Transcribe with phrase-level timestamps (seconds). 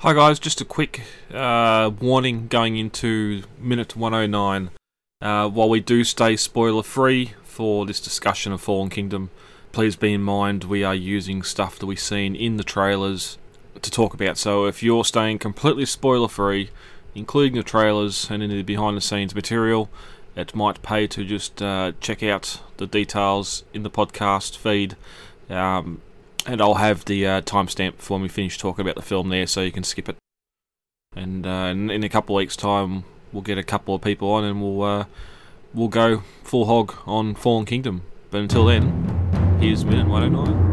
[0.00, 4.70] Hi guys, just a quick uh, warning going into minute 109.
[5.20, 9.28] Uh, while we do stay spoiler free for this discussion of Fallen Kingdom,
[9.72, 13.36] please be in mind we are using stuff that we've seen in the trailers
[13.82, 14.38] to talk about.
[14.38, 16.70] So if you're staying completely spoiler free,
[17.14, 19.90] including the trailers and any of the behind the scenes material,
[20.34, 24.96] it might pay to just uh, check out the details in the podcast feed.
[25.50, 26.00] Um,
[26.46, 29.46] and I'll have the uh, timestamp for when we finish talking about the film there,
[29.46, 30.16] so you can skip it.
[31.14, 34.44] And uh, in, a couple of weeks' time, we'll get a couple of people on,
[34.44, 35.04] and we'll uh,
[35.74, 38.02] we'll go full hog on Fallen Kingdom.
[38.30, 40.69] But until then, here's minute 109.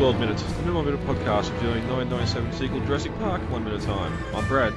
[0.00, 0.42] 12 minutes.
[0.42, 4.16] The Minimum Minute Podcast reviewing 997 sequel Jurassic Park one minute time.
[4.34, 4.72] I'm Brad.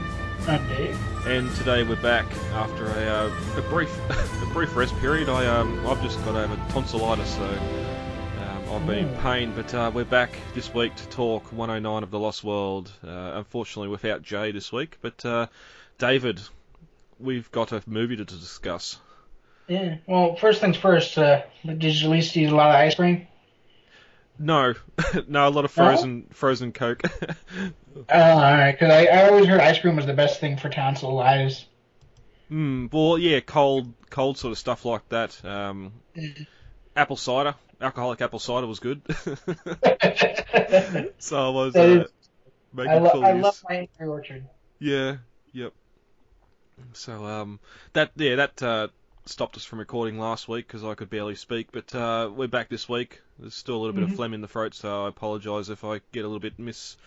[0.49, 0.99] I'm Dave.
[1.25, 3.97] And today we're back after a, uh, a brief
[4.43, 5.29] a brief rest period.
[5.29, 9.21] I um I've just got over tonsillitis, so um, I've been in oh.
[9.21, 9.53] pain.
[9.55, 12.91] But uh, we're back this week to talk 109 of the Lost World.
[13.01, 14.97] Uh, unfortunately, without Jay this week.
[14.99, 15.47] But uh,
[15.99, 16.41] David,
[17.17, 18.99] we've got a movie to, to discuss.
[19.69, 19.99] Yeah.
[20.05, 21.17] Well, first things first.
[21.17, 23.25] Uh, did you at least eat a lot of ice cream?
[24.39, 24.73] No,
[25.27, 27.01] no, a lot of frozen frozen Coke.
[28.09, 28.71] Oh, all right.
[28.71, 31.65] Because I, I always heard ice cream was the best thing for tonsillitis.
[32.51, 35.43] Mm, well, yeah, cold, cold sort of stuff like that.
[35.45, 35.93] Um,
[36.95, 39.01] apple cider, alcoholic apple cider was good.
[41.19, 42.05] so I was uh,
[42.73, 44.45] making I, lo- I love my Orchard.
[44.79, 45.17] Yeah,
[45.53, 45.73] yep.
[46.93, 47.59] So um,
[47.93, 48.87] that yeah that uh,
[49.25, 51.71] stopped us from recording last week because I could barely speak.
[51.71, 53.21] But uh, we're back this week.
[53.39, 54.15] There's still a little bit of Mhm.
[54.15, 56.97] phlegm in the throat, so I apologise if I get a little bit miss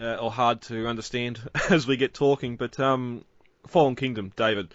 [0.00, 2.56] uh, or hard to understand as we get talking.
[2.56, 3.24] But um,
[3.66, 4.74] Fallen Kingdom, David.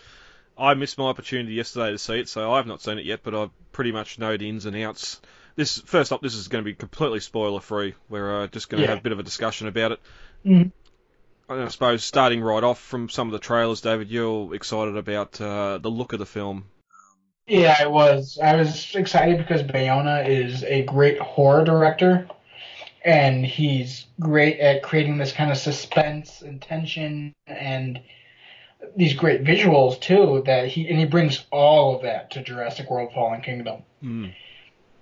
[0.60, 3.36] I missed my opportunity yesterday to see it, so I've not seen it yet, but
[3.36, 5.22] I pretty much know the ins and outs.
[5.56, 7.94] This first up, this is going to be completely spoiler free.
[8.10, 8.90] We're uh, just going to Yeah.
[8.92, 10.00] have a bit of a discussion about it.
[10.46, 10.72] Mhm.
[11.50, 15.78] I suppose starting right off from some of the trailers, David, you're excited about uh,
[15.78, 16.66] the look of the film.
[17.48, 18.38] Yeah, I was.
[18.44, 22.28] I was excited because Bayona is a great horror director,
[23.06, 28.02] and he's great at creating this kind of suspense and tension and
[28.98, 30.44] these great visuals too.
[30.46, 33.84] That he and he brings all of that to Jurassic World: Fallen Kingdom.
[34.04, 34.34] Mm.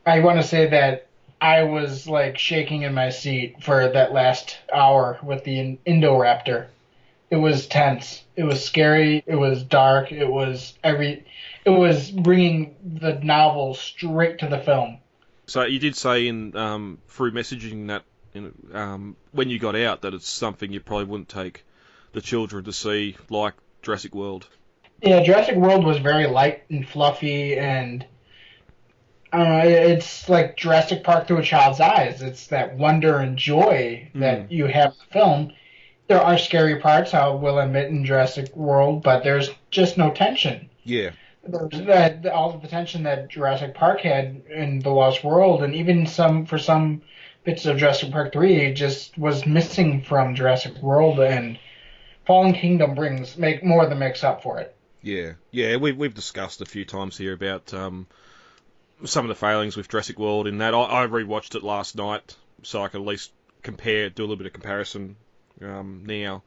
[0.05, 1.07] I want to say that
[1.41, 6.67] I was like shaking in my seat for that last hour with the In- Indoraptor.
[7.29, 8.23] It was tense.
[8.35, 9.23] It was scary.
[9.25, 10.11] It was dark.
[10.11, 11.25] It was every.
[11.65, 14.99] It was bringing the novel straight to the film.
[15.47, 18.03] So you did say in um, through messaging that
[18.33, 21.65] in, um, when you got out that it's something you probably wouldn't take
[22.13, 24.47] the children to see, like Jurassic World.
[25.01, 28.05] Yeah, Jurassic World was very light and fluffy, and
[29.31, 29.67] I don't know.
[29.67, 32.21] It's like Jurassic Park through a child's eyes.
[32.21, 35.53] It's that wonder and joy that you have in the film.
[36.07, 40.69] There are scary parts, I will admit, in Jurassic World, but there's just no tension.
[40.83, 41.11] Yeah.
[41.47, 45.75] There's that all of the tension that Jurassic Park had in The Lost World, and
[45.75, 47.01] even some for some
[47.43, 51.59] bits of Jurassic Park three, just was missing from Jurassic World, and
[52.25, 54.75] Fallen Kingdom brings make more than makes up for it.
[55.01, 58.07] Yeah, yeah, we've we've discussed a few times here about um,
[59.03, 60.47] some of the failings with Jurassic World.
[60.47, 64.23] In that, I, I rewatched it last night, so I can at least compare, do
[64.23, 65.15] a little bit of comparison
[65.61, 66.43] um, now,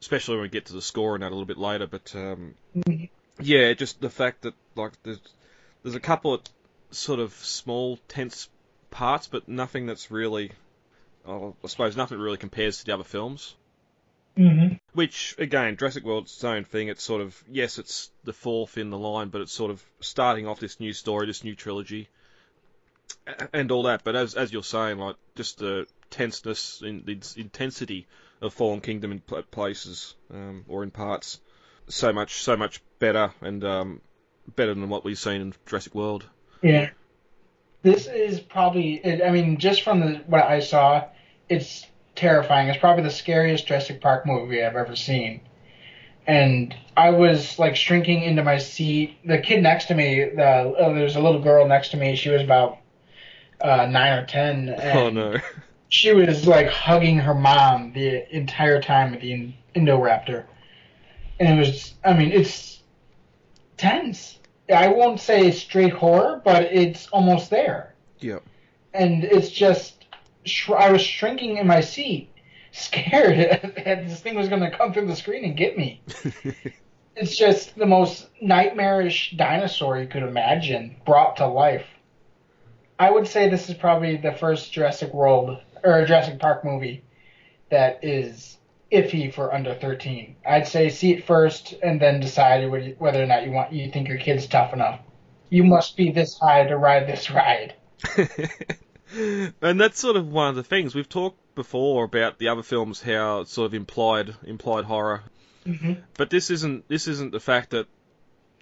[0.00, 1.86] especially when we get to the score and that a little bit later.
[1.86, 2.54] But um,
[3.40, 5.20] yeah, just the fact that like there's
[5.82, 6.42] there's a couple of
[6.90, 8.48] sort of small tense
[8.90, 10.52] parts, but nothing that's really,
[11.26, 13.54] oh, I suppose, nothing that really compares to the other films.
[14.36, 14.74] Mm-hmm.
[14.94, 16.88] Which again, Jurassic World's its own thing.
[16.88, 20.46] It's sort of yes, it's the fourth in the line, but it's sort of starting
[20.46, 22.08] off this new story, this new trilogy,
[23.54, 24.04] and all that.
[24.04, 28.06] But as as you're saying, like just the tenseness, in the intensity
[28.42, 31.40] of Fallen Kingdom in places um, or in parts,
[31.88, 34.00] so much so much better and um,
[34.56, 36.26] better than what we've seen in Jurassic World.
[36.62, 36.90] Yeah.
[37.82, 41.06] This is probably, I mean, just from the, what I saw,
[41.48, 42.68] it's terrifying.
[42.68, 45.40] It's probably the scariest Jurassic Park movie I've ever seen.
[46.26, 49.18] And I was like shrinking into my seat.
[49.24, 52.14] The kid next to me, the, uh, there's a little girl next to me.
[52.14, 52.78] She was about
[53.60, 54.68] uh, nine or ten.
[54.68, 55.38] And Oh no.
[55.88, 60.44] She was like hugging her mom the entire time with the In- Indoraptor.
[61.38, 62.80] And it was, I mean, it's
[63.76, 64.38] tense.
[64.72, 67.94] I won't say straight horror, but it's almost there.
[68.20, 68.42] Yep.
[68.94, 70.01] And it's just
[70.44, 72.30] sh- I was shrinking in my seat,
[72.72, 76.02] scared that this thing was going to come through the screen and get me.
[77.16, 81.86] it's just the most nightmarish dinosaur you could imagine brought to life.
[82.98, 87.02] I would say this is probably the first Jurassic World or Jurassic Park movie
[87.70, 88.58] that is
[88.92, 90.36] iffy for under 13.
[90.46, 92.68] I'd say see it first and then decide
[92.98, 95.00] whether or not you want you think your kid's tough enough.
[95.48, 97.74] You must be this high to ride this ride.
[99.14, 103.02] and that's sort of one of the things we've talked before about the other films
[103.02, 105.22] how it's sort of implied implied horror.
[105.66, 105.94] Mm-hmm.
[106.16, 107.86] But this isn't this isn't the fact that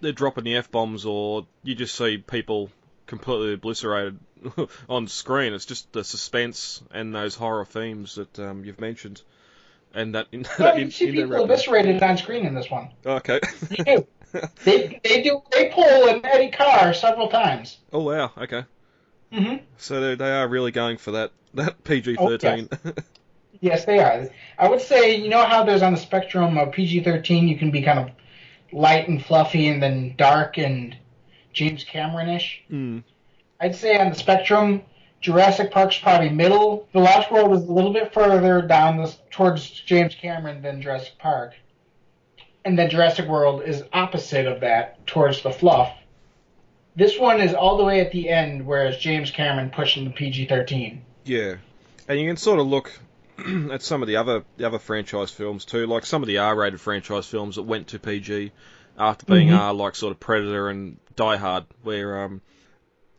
[0.00, 2.70] they're dropping the f bombs or you just see people
[3.06, 4.18] completely obliterated
[4.88, 5.52] on screen.
[5.52, 9.20] It's just the suspense and those horror themes that um, you've mentioned,
[9.92, 10.28] and that.
[10.32, 10.46] In,
[10.78, 12.90] you see people eviscerated on screen in this one.
[13.04, 13.40] Okay.
[13.70, 14.06] you do.
[14.64, 17.78] They they do they pull an Eddie Carr several times.
[17.92, 18.30] Oh wow!
[18.38, 18.62] Okay.
[19.32, 19.64] Mm-hmm.
[19.76, 22.68] So they, they are really going for that that PG thirteen.
[22.72, 22.94] Oh, yes.
[23.60, 24.28] yes, they are.
[24.58, 27.70] I would say you know how there's on the spectrum of PG thirteen you can
[27.70, 28.10] be kind of
[28.72, 30.96] light and fluffy and then dark and
[31.52, 32.62] James Cameron-ish.
[32.70, 33.02] Mm.
[33.60, 34.82] I'd say on the spectrum,
[35.20, 36.88] Jurassic Park's probably middle.
[36.92, 41.18] The Lost World is a little bit further down this, towards James Cameron than Jurassic
[41.18, 41.54] Park.
[42.64, 45.92] And then Jurassic World is opposite of that, towards the fluff.
[46.96, 50.46] This one is all the way at the end, whereas James Cameron pushing the PG
[50.46, 51.02] thirteen.
[51.24, 51.56] Yeah,
[52.08, 52.92] and you can sort of look
[53.72, 56.56] at some of the other the other franchise films too, like some of the R
[56.56, 58.52] rated franchise films that went to PG
[58.98, 59.58] after being mm-hmm.
[59.58, 62.42] R, like sort of Predator and Die Hard, where um,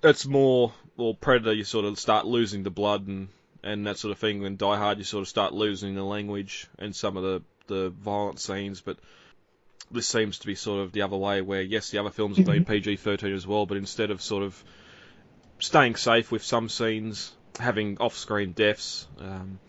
[0.03, 3.29] it's more well Predator you sort of start losing the blood and
[3.63, 4.41] and that sort of thing.
[4.41, 7.89] When Die Hard you sort of start losing the language and some of the the
[7.89, 8.97] violent scenes, but
[9.94, 12.46] this seems to be sort of the other way, where yes, the other films have
[12.46, 12.72] been mm-hmm.
[12.72, 14.64] PG thirteen as well, but instead of sort of
[15.60, 19.60] staying safe with some scenes, having off screen deaths, um,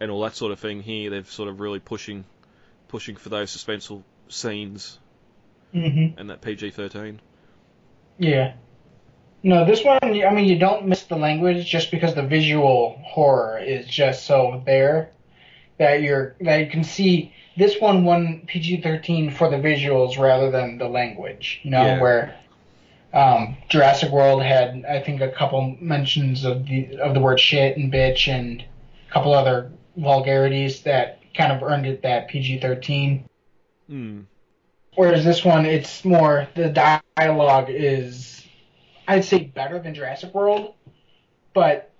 [0.00, 2.24] and all that sort of thing, here they've sort of really pushing
[2.88, 4.98] pushing for those suspenseful scenes
[5.74, 6.18] mm-hmm.
[6.18, 7.20] and that PG thirteen.
[8.18, 8.54] Yeah.
[9.42, 13.58] No, this one, I mean, you don't miss the language just because the visual horror
[13.58, 15.10] is just so there
[15.78, 20.50] that you're that you can see this one won PG thirteen for the visuals rather
[20.50, 21.60] than the language.
[21.62, 22.00] You know, yeah.
[22.00, 22.40] where
[23.12, 27.76] um, Jurassic World had I think a couple mentions of the of the word shit
[27.76, 28.64] and bitch and
[29.08, 33.28] a couple other vulgarities that kind of earned it that PG thirteen.
[33.88, 34.24] Mm.
[34.96, 38.46] Whereas this one, it's more the dialogue is,
[39.08, 40.74] I'd say, better than Jurassic World,
[41.52, 41.90] but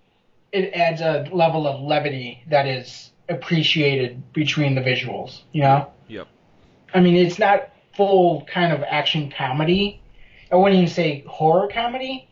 [0.53, 5.43] it adds a level of levity that is appreciated between the visuals.
[5.53, 5.93] You know.
[6.09, 6.29] Yep.
[6.93, 10.01] I mean, it's not full kind of action comedy.
[10.53, 12.29] I wouldn't even say horror comedy,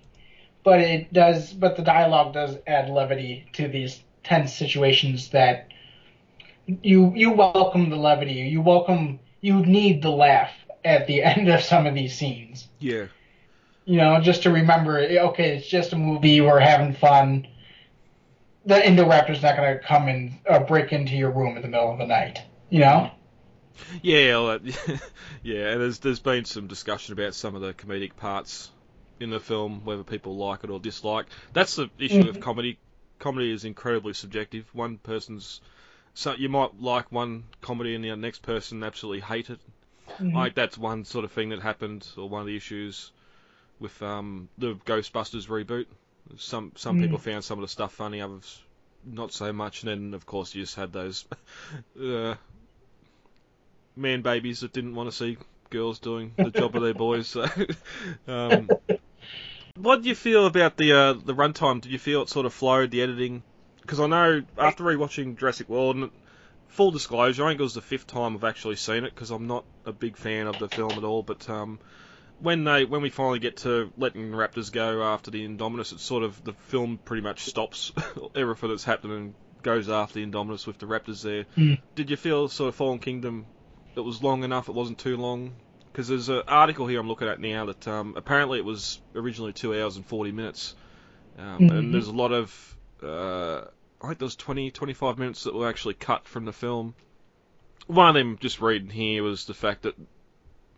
[0.64, 1.52] but it does.
[1.52, 5.68] But the dialogue does add levity to these tense situations that
[6.66, 8.34] you you welcome the levity.
[8.34, 10.52] You welcome you need the laugh
[10.84, 12.68] at the end of some of these scenes.
[12.78, 13.06] Yeah.
[13.84, 16.40] You know, just to remember, okay, it's just a movie.
[16.40, 17.48] We're having fun.
[18.64, 21.92] The Indoraptor's not going to come and uh, break into your room in the middle
[21.92, 22.40] of the night.
[22.70, 23.10] You know.
[24.02, 24.58] Yeah,
[25.42, 28.70] yeah, and there's there's been some discussion about some of the comedic parts
[29.18, 31.26] in the film, whether people like it or dislike.
[31.52, 32.28] That's the issue mm-hmm.
[32.28, 32.78] of comedy.
[33.18, 34.68] Comedy is incredibly subjective.
[34.72, 35.60] One person's
[36.14, 39.60] so you might like one comedy and the next person absolutely hate it.
[40.18, 40.36] Mm-hmm.
[40.36, 43.12] Like that's one sort of thing that happened, or one of the issues
[43.80, 45.86] with um, the Ghostbusters reboot.
[46.36, 47.02] Some some mm.
[47.02, 48.62] people found some of the stuff funny, others
[49.04, 49.82] not so much.
[49.82, 51.26] And then of course you just had those
[52.00, 52.34] uh,
[53.96, 55.38] man babies that didn't want to see
[55.70, 57.28] girls doing the job of their boys.
[57.28, 57.46] So,
[58.28, 58.68] um,
[59.76, 61.80] what do you feel about the uh, the runtime?
[61.80, 63.42] Did you feel it sort of flowed the editing?
[63.82, 66.10] because I know after rewatching Jurassic World, and
[66.68, 69.46] full disclosure, I think it was the fifth time I've actually seen it because I'm
[69.46, 71.22] not a big fan of the film at all.
[71.22, 71.78] But um,
[72.42, 76.02] when they when we finally get to letting the Raptors go after the Indominus, it's
[76.02, 77.92] sort of the film pretty much stops
[78.34, 81.46] everything that's happening and goes after the Indominus with the Raptors there.
[81.56, 81.80] Mm.
[81.94, 83.46] Did you feel sort of Fallen Kingdom?
[83.94, 84.68] It was long enough.
[84.68, 85.54] It wasn't too long.
[85.92, 89.52] Because there's an article here I'm looking at now that um, apparently it was originally
[89.52, 90.74] two hours and 40 minutes,
[91.38, 91.76] um, mm-hmm.
[91.76, 93.66] and there's a lot of uh,
[94.00, 96.94] I think there was 20, 25 minutes that were actually cut from the film.
[97.86, 99.94] One of them, just reading here, was the fact that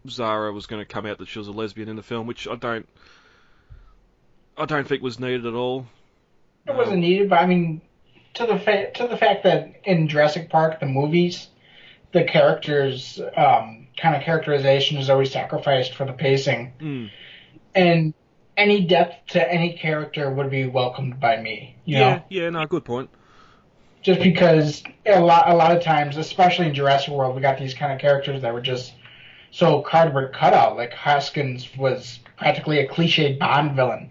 [0.08, 2.46] Zara was going to come out that she was a lesbian in the film, which
[2.46, 2.88] I don't,
[4.56, 5.86] I don't think was needed at all.
[6.66, 7.80] It wasn't needed, but I mean,
[8.34, 11.48] to the fa- to the fact that in Jurassic Park, the movies,
[12.12, 17.10] the characters, um, kind of characterization is always sacrificed for the pacing, mm.
[17.74, 18.14] and
[18.56, 21.76] any depth to any character would be welcomed by me.
[21.84, 22.22] yeah, know?
[22.28, 23.10] yeah, no, good point.
[24.02, 27.74] just because a lot a lot of times, especially in Jurassic World, we got these
[27.74, 28.94] kind of characters that were just
[29.54, 30.76] so cardboard cutout.
[30.76, 34.10] Like Hoskins was practically a cliched Bond villain,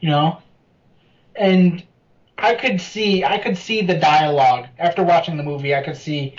[0.00, 0.42] you know,
[1.36, 1.84] and
[2.36, 5.74] I could see I could see the dialogue after watching the movie.
[5.74, 6.34] I could see,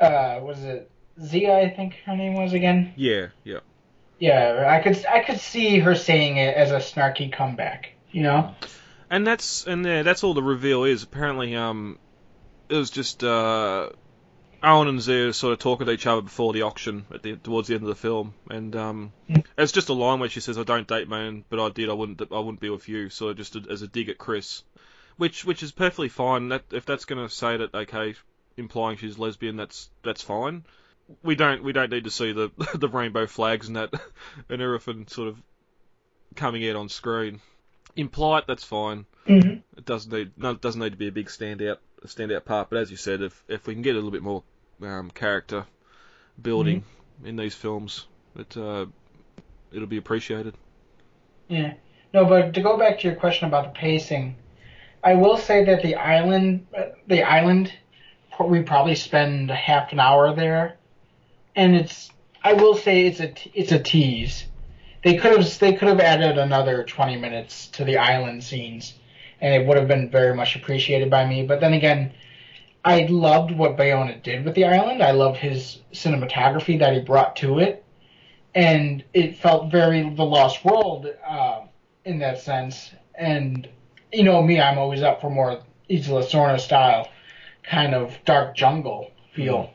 [0.00, 0.90] uh, was it
[1.22, 1.58] Zia?
[1.58, 2.92] I think her name was again.
[2.96, 3.60] Yeah, yeah.
[4.18, 8.52] Yeah, I could I could see her saying it as a snarky comeback, you know.
[9.08, 11.04] And that's and that's all the reveal is.
[11.04, 12.00] Apparently, um,
[12.68, 13.90] it was just uh,
[14.62, 17.68] Owen and Zia sort of talk to each other before the auction at the towards
[17.68, 19.44] the end of the film, and um, Mm.
[19.56, 21.88] it's just a line where she says, "I don't date men, but I did.
[21.88, 22.20] I wouldn't.
[22.20, 24.62] I wouldn't be with you." So just a, as a dig at Chris,
[25.16, 26.48] which which is perfectly fine.
[26.48, 28.14] That if that's going to say that, okay,
[28.56, 30.64] implying she's lesbian, that's that's fine.
[31.22, 33.94] We don't we don't need to see the the rainbow flags and that
[34.48, 35.42] and everything sort of
[36.36, 37.40] coming out on screen.
[37.96, 39.06] Imply it, that's fine.
[39.26, 39.58] Mm-hmm.
[39.76, 42.70] It doesn't need no, it doesn't need to be a big standout a standout part.
[42.70, 44.42] But as you said, if if we can get a little bit more
[44.82, 45.66] um, character
[46.40, 46.84] building
[47.24, 48.86] in these films, it uh,
[49.72, 50.54] it'll be appreciated.
[51.48, 51.74] Yeah.
[52.12, 54.36] No, but to go back to your question about the pacing,
[55.02, 56.66] I will say that the island,
[57.06, 57.72] the island,
[58.40, 60.76] we probably spend half an hour there,
[61.54, 62.10] and it's.
[62.42, 64.46] I will say it's a it's a tease.
[65.04, 68.94] They could have they could have added another twenty minutes to the island scenes,
[69.40, 71.44] and it would have been very much appreciated by me.
[71.44, 72.12] But then again,
[72.84, 75.02] I loved what Bayona did with the island.
[75.02, 77.84] I loved his cinematography that he brought to it,
[78.54, 81.60] and it felt very The Lost World uh,
[82.04, 82.90] in that sense.
[83.14, 83.68] And
[84.12, 87.08] you know me, I'm always up for more Isla Sorna style,
[87.62, 89.70] kind of dark jungle feel.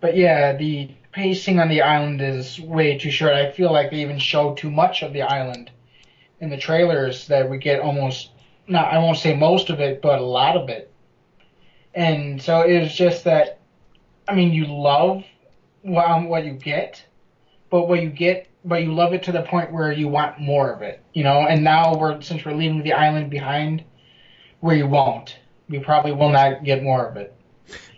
[0.00, 3.32] But yeah, the pacing on the island is way too short.
[3.32, 5.70] I feel like they even show too much of the island
[6.40, 8.30] in the trailers that we get almost
[8.68, 10.92] not I won't say most of it, but a lot of it.
[11.94, 13.60] And so it was just that
[14.28, 15.24] I mean you love
[15.82, 17.04] what, um, what you get,
[17.70, 20.72] but what you get but you love it to the point where you want more
[20.72, 21.46] of it, you know.
[21.46, 23.84] And now we're since we're leaving the island behind,
[24.60, 25.36] where you won't,
[25.68, 27.32] we probably will not get more of it.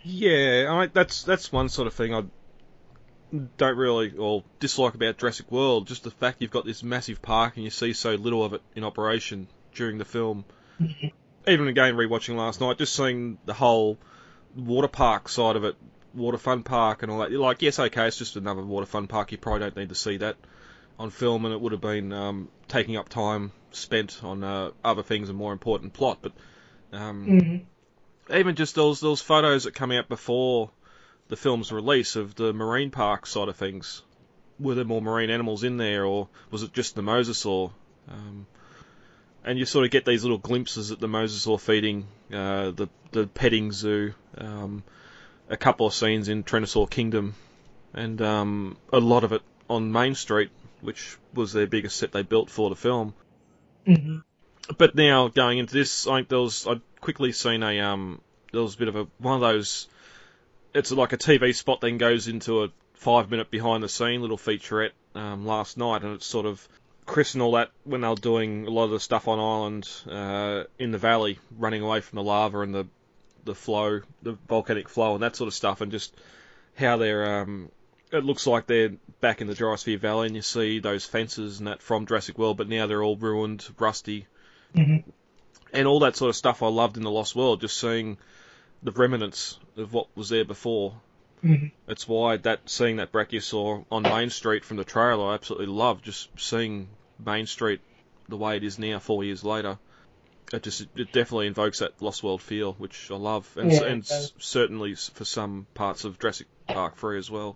[0.03, 2.23] Yeah, I, that's that's one sort of thing I
[3.57, 5.87] don't really or dislike about Jurassic World.
[5.87, 8.61] Just the fact you've got this massive park and you see so little of it
[8.75, 10.45] in operation during the film.
[11.47, 13.97] Even again, rewatching last night, just seeing the whole
[14.55, 15.75] water park side of it,
[16.13, 17.31] water fun park and all that.
[17.31, 19.31] You're like, yes, okay, it's just another water fun park.
[19.31, 20.35] You probably don't need to see that
[20.97, 25.03] on film, and it would have been um, taking up time spent on uh, other
[25.03, 26.19] things and more important plot.
[26.21, 26.33] But
[26.91, 28.35] um, Mm-hmm.
[28.35, 30.71] even just those those photos that come out before
[31.29, 34.01] the film's release of the marine park side of things.
[34.59, 37.71] Were there more marine animals in there, or was it just the mosasaur?
[38.09, 38.45] Um,
[39.43, 43.27] and you sort of get these little glimpses at the mosasaur feeding, uh, the the
[43.27, 44.83] petting zoo, um,
[45.49, 47.33] a couple of scenes in Tyrannosaur Kingdom,
[47.93, 50.49] and um, a lot of it on Main Street,
[50.81, 53.13] which was their biggest set they built for the film
[53.87, 54.17] Mm-hmm.
[54.77, 58.61] but now going into this, I think there was I'd quickly seen a um there
[58.61, 59.87] was a bit of a one of those.
[60.73, 64.37] It's like a TV spot then goes into a five minute behind the scene little
[64.37, 66.67] featurette um, last night, and it's sort of
[67.09, 69.89] Chris and all that when they were doing a lot of the stuff on island
[70.09, 72.85] uh, in the valley, running away from the lava and the
[73.45, 76.13] the flow, the volcanic flow, and that sort of stuff, and just
[76.77, 77.71] how they're um,
[78.11, 81.67] it looks like they're back in the Gyrosphere Valley, and you see those fences and
[81.67, 84.27] that from Jurassic World, but now they're all ruined, rusty,
[84.75, 85.09] Mm-hmm.
[85.73, 87.61] and all that sort of stuff I loved in the Lost World.
[87.61, 88.19] Just seeing
[88.83, 90.93] the remnants of what was there before.
[91.43, 91.67] Mm-hmm.
[91.87, 96.05] It's why that seeing that Brachiosaur on Main Street from the trailer, I absolutely loved.
[96.05, 96.87] Just seeing
[97.25, 97.81] Main Street
[98.27, 99.77] the way it is now, four years later.
[100.51, 104.05] It just it definitely invokes that Lost World feel, which I love, and, Yeah, and
[104.05, 107.55] certainly for some parts of Jurassic Park 3 as well.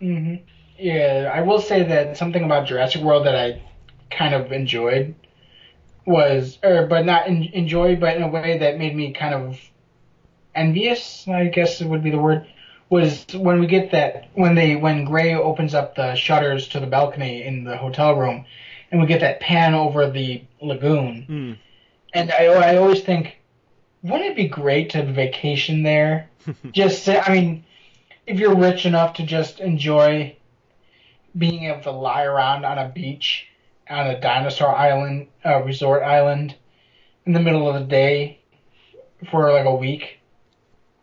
[0.00, 0.36] hmm
[0.78, 3.62] Yeah, I will say that something about Jurassic World that I
[4.10, 5.14] kind of enjoyed
[6.06, 9.58] was, or but not en- enjoyed, but in a way that made me kind of
[10.54, 11.26] envious.
[11.28, 12.46] I guess it would be the word.
[12.90, 16.86] Was when we get that when they when Gray opens up the shutters to the
[16.86, 18.44] balcony in the hotel room,
[18.90, 21.22] and we get that pan over the lagoon.
[21.26, 21.52] Hmm.
[22.12, 23.38] And I, I always think,
[24.02, 26.30] wouldn't it be great to vacation there?
[26.72, 27.64] just, say- I mean,
[28.26, 30.36] if you're rich enough to just enjoy
[31.36, 33.46] being able to lie around on a beach
[33.88, 36.54] on a dinosaur island, uh, resort island,
[37.26, 38.40] in the middle of the day
[39.30, 40.20] for like a week.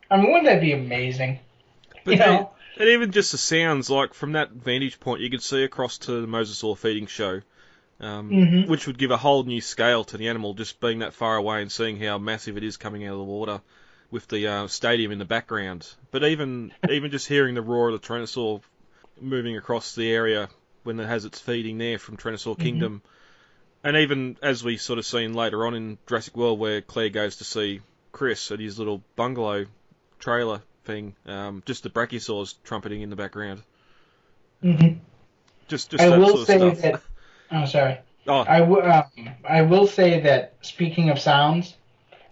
[0.09, 1.39] I mean, wouldn't that be amazing?
[2.03, 2.51] But You know?
[2.77, 6.21] and even just the sounds, like from that vantage point, you could see across to
[6.21, 7.41] the Mosasaur feeding show,
[8.01, 8.67] um, Mhm.
[8.67, 11.61] which would give a whole new scale to the animal, just being that far away
[11.61, 13.61] and seeing how massive it is coming out of the water.
[14.11, 15.87] with the uh, stadium in the background.
[16.11, 18.61] But even even just hearing the roar of the Tyrannosaur
[19.21, 20.49] moving across the area
[20.83, 22.61] when it has its feeding there from Tyrannosaur Mm-hmm.
[22.61, 23.01] Kingdom,
[23.85, 27.37] and even as we sort of seen later on in Jurassic World, where Claire goes
[27.37, 27.79] to see
[28.11, 29.65] Chris at his little bungalow
[30.19, 33.61] trailer thing, um, just the brachiosaurs trumpeting in the background.
[34.61, 34.95] hmm
[35.69, 36.81] Just just I that will sort of say stuff.
[36.81, 37.01] that.
[37.51, 37.99] Oh, sorry.
[38.27, 39.03] Oh, I, w- um,
[39.47, 41.75] I will say that speaking of sounds,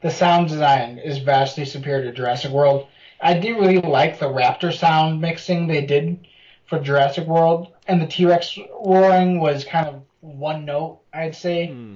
[0.02, 2.88] the sound design is vastly superior to Jurassic World.
[3.22, 6.26] I did really like the raptor sound mixing they did
[6.68, 11.68] for Jurassic World, and the T Rex roaring was kind of one note, I'd say.
[11.68, 11.96] hmm.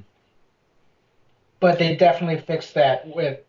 [1.60, 3.40] But they definitely fixed that with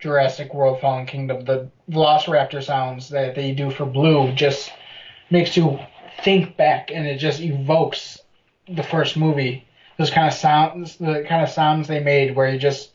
[0.00, 1.44] Jurassic World Fallen Kingdom.
[1.44, 4.70] The Velociraptor sounds that they do for Blue just
[5.30, 5.78] makes you
[6.22, 8.18] think back, and it just evokes
[8.68, 9.66] the first movie.
[9.98, 12.90] Those kind of sounds, the kind of sounds they made, where you just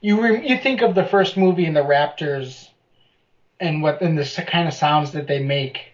[0.00, 2.68] you re- you think of the first movie and the Raptors,
[3.58, 5.92] and what and the kind of sounds that they make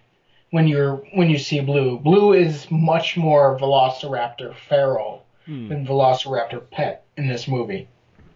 [0.50, 1.98] when you're when you see Blue.
[1.98, 5.68] Blue is much more Velociraptor feral Hmm.
[5.68, 7.88] than Velociraptor pet in this movie.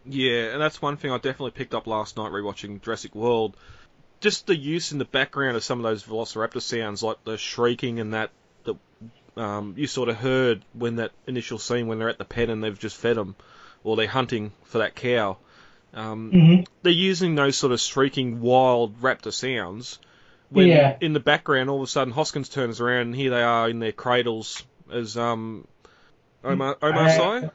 [0.04, 3.56] Yeah, and that's one thing I definitely picked up last night rewatching Jurassic World.
[4.20, 8.00] Just the use in the background of some of those Velociraptor sounds, like the shrieking
[8.00, 8.30] and that
[8.64, 8.76] that
[9.36, 12.62] um, you sort of heard when that initial scene when they're at the pen and
[12.62, 13.36] they've just fed them,
[13.84, 15.36] or they're hunting for that cow.
[15.94, 16.62] Um, Mm-hmm.
[16.82, 19.98] they're using those sort of shrieking wild raptor sounds.
[20.50, 20.96] When Yeah.
[21.00, 23.78] in the background, all of a sudden Hoskins turns around and here they are in
[23.80, 24.62] their cradles
[24.92, 25.66] as um,
[26.44, 27.50] Omar Omar I- Sy.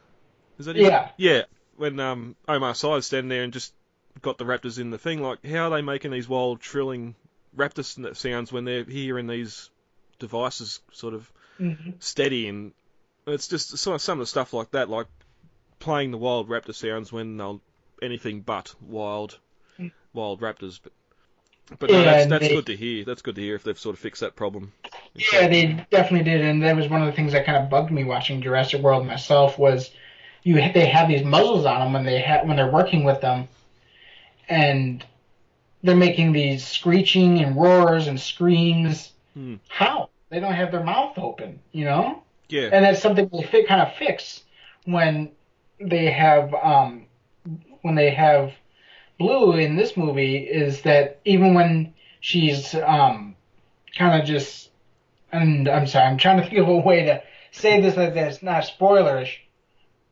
[0.59, 1.09] Is that Yeah.
[1.17, 1.43] yeah,
[1.77, 3.73] when um, Omar Sy is standing there and just
[4.21, 7.15] got the raptors in the thing, like how are they making these wild trilling
[7.55, 9.69] raptor sounds when they're here in these
[10.19, 11.91] devices, sort of Mm-hmm.
[11.99, 12.71] steady and
[13.27, 15.05] it's just sort of some of the stuff like that, like
[15.79, 17.53] playing the wild raptor sounds when they're
[18.01, 19.37] anything but wild,
[20.13, 20.79] wild raptors.
[20.81, 20.91] But,
[21.79, 23.05] but no, Yeah, that's that's they- good to hear.
[23.05, 24.74] That's good to hear if they've sort of fixed that problem.
[25.13, 27.91] Yeah, they definitely did, and that was one of the things that kind of bugged
[27.91, 29.59] me watching Jurassic World myself.
[29.59, 29.91] Was
[30.43, 33.47] you they have these muzzles on them when they ha- when they're working with them,
[34.50, 35.05] and
[35.83, 39.11] they're making these screeching and roars and screams.
[39.33, 39.55] Hmm.
[39.67, 42.24] How they don't have their mouth open, you know?
[42.50, 44.44] Yeah, and that's something they kind of fix
[44.85, 45.31] when
[45.79, 47.05] they have um,
[47.81, 48.51] when they have
[49.20, 53.35] Blue in this movie is that even when she's um,
[53.96, 54.72] kind of just
[55.31, 58.41] and I'm sorry I'm trying to think of a way to say this that that's
[58.41, 59.37] not spoilerish,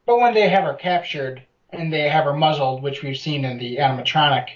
[0.05, 3.57] but when they have her captured and they have her muzzled, which we've seen in
[3.57, 4.47] the animatronic,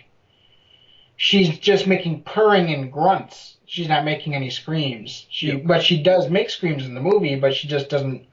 [1.17, 3.57] she's just making purring and grunts.
[3.65, 5.25] She's not making any screams.
[5.29, 5.61] She, Yep.
[5.65, 8.25] but she does make screams in the movie, but she just doesn't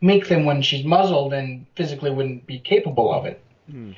[0.00, 3.40] make them when she's muzzled and physically wouldn't be capable of it.
[3.70, 3.92] Hmm.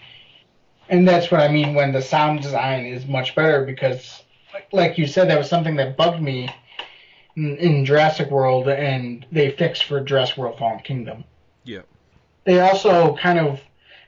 [0.89, 4.23] And that's what I mean when the sound design is much better because,
[4.55, 6.49] like- like you said, that was something that bugged me
[7.37, 11.25] in, in Jurassic World, and they fixed for Jurassic World: Fallen Kingdom.
[11.65, 11.83] Yeah.
[12.45, 13.61] They also kind of,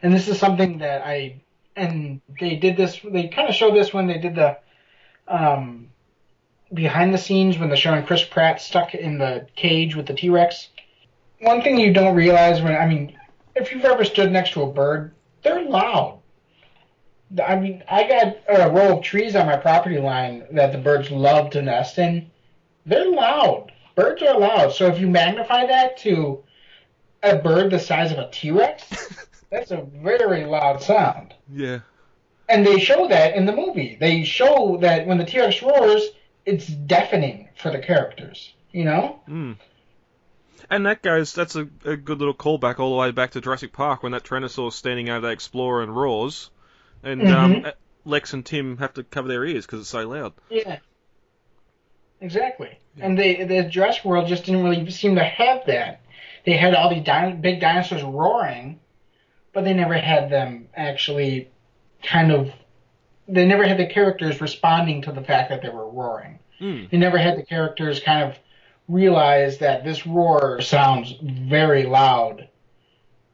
[0.03, 1.43] and this is something that I,
[1.81, 3.01] and they did this.
[3.03, 4.59] They kind of showed this when they did the,
[5.27, 5.89] um,
[6.73, 10.29] behind the scenes when they're showing Chris Pratt stuck in the cage with the T
[10.29, 10.69] Rex.
[11.41, 13.19] One thing you don't realize when I mean,
[13.57, 15.13] if you've ever stood next to a bird,
[15.43, 16.19] they're loud.
[17.43, 21.11] I mean, I got a row of trees on my property line that the birds
[21.11, 22.31] love to nest in.
[22.85, 23.73] They're loud.
[23.95, 24.73] Birds are loud.
[24.73, 26.43] So if you magnify that to
[27.23, 28.85] a bird the size of a T Rex,
[29.51, 31.35] that's a very loud sound.
[31.53, 31.81] yeah,
[32.49, 33.97] And they show that in the movie.
[33.99, 36.03] They show that when the T Rex roars,
[36.47, 38.53] it's deafening for the characters.
[38.73, 39.21] You know?
[39.29, 39.57] Mm.
[40.71, 43.73] And that goes, that's a, a good little callback all the way back to Jurassic
[43.73, 46.51] Park when that Tyrannosaurus standing over that Explorer and roars,
[47.03, 47.73] and um, Mhm.
[48.05, 50.33] Lex and Tim have to cover their ears because it's so loud.
[50.49, 50.79] Yeah.
[52.21, 52.79] Exactly.
[53.01, 56.03] And they the Jurassic World just didn't really seem to have that.
[56.45, 58.80] They had all these di- big dinosaurs roaring,
[59.53, 61.51] but they never had them actually
[62.03, 62.51] kind of.
[63.29, 66.41] They never had the characters responding to the fact that they were roaring.
[66.61, 66.91] Mm.
[66.91, 68.39] They never had the characters kind of
[68.89, 72.49] realize that this roar sounds very loud.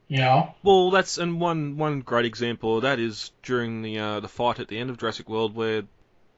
[0.08, 0.54] You know?
[0.62, 4.60] Well, that's and one one great example of that is during the uh, the fight
[4.60, 5.82] at the end of Jurassic World where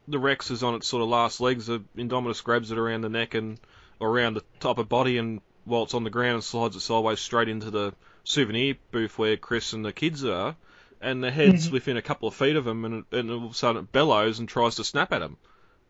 [0.07, 1.67] the Rex is on its sort of last legs.
[1.67, 3.61] The Indominus grabs it around the neck and
[4.01, 7.49] around the top of body, and while it's on the ground, slides it sideways straight
[7.49, 7.93] into the
[8.29, 10.55] souvenir booth where Chris and the kids are,
[11.01, 11.73] and the head's Mhm.
[11.73, 14.39] within a couple of feet of them, and, and all of a sudden it bellows
[14.39, 15.37] and tries to snap at him.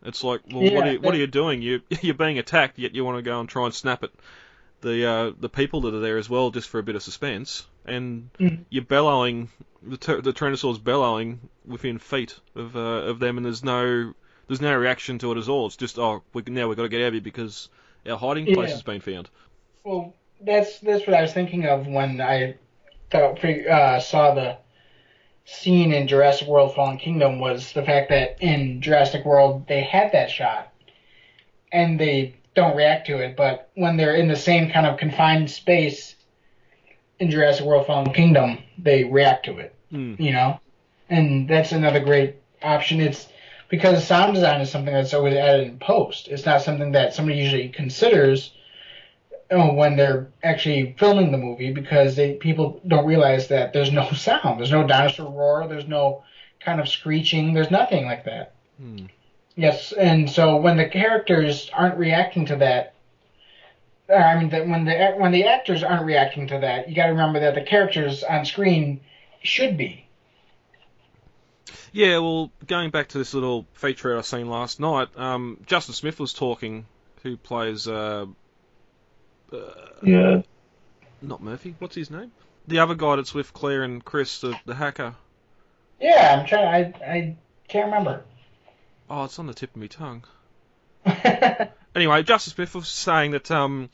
[0.03, 1.61] It's like, well, what are you, what are you doing?
[1.61, 4.11] You you're being attacked, yet you want to go and try and snap at
[4.81, 7.67] the uh, the people that are there as well, just for a bit of suspense.
[7.85, 8.65] and Mhm.
[8.69, 9.49] you're bellowing.
[9.81, 12.79] The ter- the Tyrannosaur's bellowing within feet of uh,
[13.11, 14.13] of them, and there's no
[14.47, 15.65] there's no reaction to it at all.
[15.67, 17.67] It's just oh, we now we've got to get out of here because
[18.09, 18.75] our hiding place Yeah.
[18.75, 19.29] has been found.
[19.83, 22.55] Well, that's that's what I was thinking of when I
[23.11, 24.57] thought, uh, saw the
[25.45, 30.11] scene in Jurassic World: Fallen Kingdom was the fact that in Jurassic World they had
[30.13, 30.71] that shot,
[31.71, 33.35] and they don't react to it.
[33.35, 36.15] But when they're in the same kind of confined space
[37.19, 39.75] in Jurassic World: Fallen Kingdom, they react to it.
[39.91, 40.15] Hmm.
[40.17, 40.59] You know,
[41.09, 43.01] and that's another great option.
[43.01, 43.27] It's
[43.69, 46.27] because sound design is something that's always added in post.
[46.27, 48.53] It's not something that somebody usually considers
[49.51, 54.59] when they're actually filming the movie because they people don't realize that there's no sound,
[54.59, 56.23] there's no dinosaur roar, there's no
[56.59, 58.53] kind of screeching, there's nothing like that.
[58.79, 59.05] Hmm.
[59.55, 62.93] Yes, and so when the characters aren't reacting to that,
[64.09, 67.11] I mean, that when the when the actors aren't reacting to that, you got to
[67.11, 69.01] remember that the characters on screen
[69.43, 70.05] should be.
[71.91, 76.19] Yeah, well, going back to this little feature I seen last night, um, Justin Smith
[76.19, 76.85] was talking,
[77.23, 78.25] who plays uh,
[79.53, 80.41] uh, Yeah.
[81.21, 81.75] not Murphy.
[81.79, 82.31] What's his name?
[82.67, 85.15] The other guy that's with Claire and Chris, the, the hacker.
[85.99, 86.93] Yeah, I'm trying.
[86.95, 88.23] I I can't remember.
[89.09, 90.23] Oh, it's on the tip of my tongue.
[91.95, 93.89] Anyway, Justice Smith was saying that um,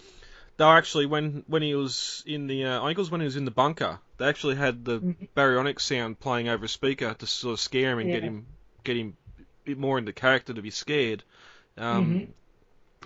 [0.58, 3.22] they were actually when when he was in the uh, I think it was when
[3.22, 7.14] he was in the bunker, they actually had the Baryonyx sound playing over a speaker
[7.14, 8.46] to sort of scare him and get him
[8.84, 11.24] get him a bit more into character to be scared.
[11.78, 12.28] Um,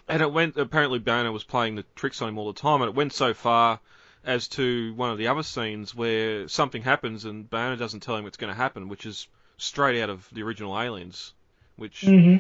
[0.09, 2.89] And it went apparently Bayona was playing the tricks on him all the time, and
[2.89, 3.79] it went so far
[4.23, 8.23] as to one of the other scenes where something happens and Bayona doesn't tell him
[8.23, 11.33] what's going to happen, which is straight out of the original Aliens,
[11.77, 12.37] which hmm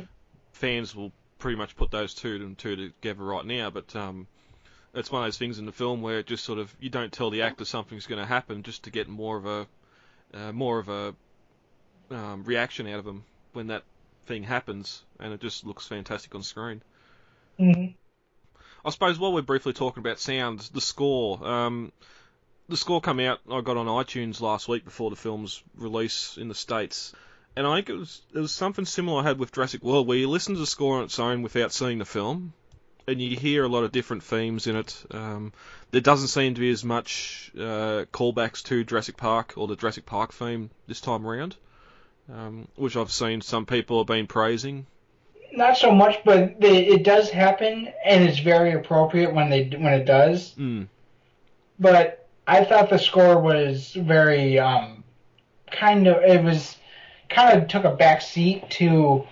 [0.51, 3.69] fans will pretty much put those two and two together right now.
[3.69, 4.27] But um,
[4.93, 7.13] it's one of those things in the film where it just sort of you don't
[7.13, 9.67] tell the actor something's going to happen just to get more of a
[10.33, 11.15] uh, more of a
[12.11, 13.83] um, reaction out of them when that
[14.25, 16.81] thing happens, and it just looks fantastic on screen.
[17.59, 17.85] Hmm
[18.83, 21.45] I suppose while we're briefly talking about sound, the score.
[21.45, 21.91] Um,
[22.69, 23.39] the score came out.
[23.51, 27.13] I got on iTunes last week before the film's release in the states,
[27.55, 30.17] and I think it was it was something similar I had with Jurassic World, where
[30.17, 32.53] you listen to the score on its own without seeing the film,
[33.07, 35.03] and you hear a lot of different themes in it.
[35.11, 35.51] Um,
[35.91, 40.05] there doesn't seem to be as much uh, callbacks to Jurassic Park or the Jurassic
[40.05, 41.57] Park theme this time around,
[42.31, 44.85] um, which I've seen some people have been praising.
[45.51, 49.93] Not so much, but they, it does happen, and it's very appropriate when they when
[49.93, 50.53] it does.
[50.57, 50.87] Mm.
[51.79, 55.03] But I thought the score was very um,
[55.71, 56.77] kind of it was
[57.29, 59.25] kind of took a back seat to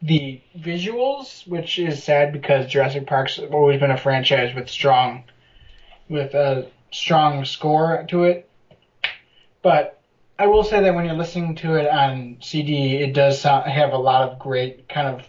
[0.00, 5.24] the visuals, which is sad because Jurassic Park's always been a franchise with strong
[6.08, 8.48] with a strong score to it.
[9.62, 10.00] But
[10.38, 13.92] I will say that when you're listening to it on CD, it does sound, have
[13.92, 15.28] a lot of great kind of.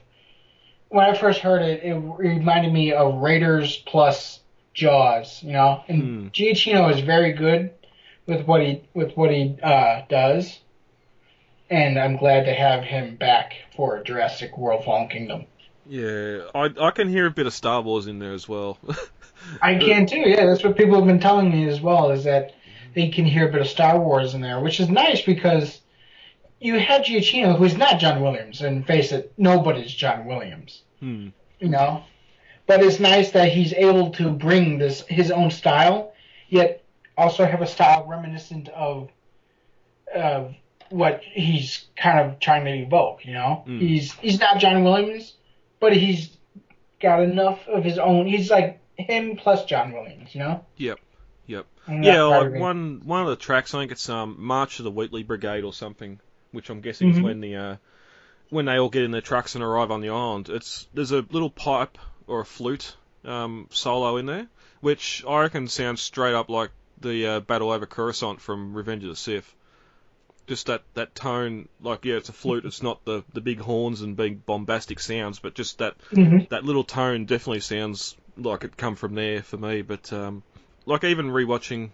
[0.93, 4.41] When I first heard it, it reminded me of Raiders plus
[4.75, 5.83] Jaws, you know.
[5.87, 6.27] And Hmm.
[6.27, 7.71] Giacchino is very good
[8.27, 10.59] with what he with what he uh, does,
[11.67, 15.45] and I'm glad to have him back for Jurassic World: Fallen Kingdom.
[15.89, 18.77] Yeah, I I can hear a bit of Star Wars in there as well.
[19.63, 20.19] I can too.
[20.19, 22.11] Yeah, that's what people have been telling me as well.
[22.11, 22.53] Is that
[22.93, 25.81] they can hear a bit of Star Wars in there, which is nice because
[26.63, 30.81] you had Giacchino, who's not John Williams, and face it, nobody's John Williams.
[30.99, 31.29] Hmm.
[31.59, 32.03] You know,
[32.67, 36.13] but it's nice that he's able to bring this his own style,
[36.49, 36.83] yet
[37.17, 39.09] also have a style reminiscent of
[40.13, 40.53] of
[40.89, 43.25] what he's kind of trying to evoke.
[43.25, 43.79] You know, Mm.
[43.79, 45.33] he's he's not John Williams,
[45.79, 46.37] but he's
[47.01, 48.27] got enough of his own.
[48.27, 50.33] He's like him plus John Williams.
[50.35, 50.65] You know.
[50.77, 50.99] Yep.
[51.47, 51.65] Yep.
[52.01, 55.23] Yeah, like one one of the tracks, I think it's um, March of the Wheatley
[55.23, 56.19] Brigade or something,
[56.53, 57.23] which I'm guessing is Mhm.
[57.23, 57.75] when the uh,
[58.49, 60.49] when they all get in their trucks and arrive on the island.
[60.49, 64.47] It's there's a little pipe or a flute um, solo in there,
[64.81, 69.09] which I reckon sounds straight up like the uh, battle over Coruscant from Revenge of
[69.09, 69.53] the Sith.
[70.45, 72.65] Just that, that tone, like yeah, it's a flute.
[72.65, 76.49] It's not the, the big horns and big bombastic sounds, but just that Mhm.
[76.49, 79.81] that little tone definitely sounds like it come from there for me.
[79.83, 80.43] But um,
[80.85, 81.91] like even rewatching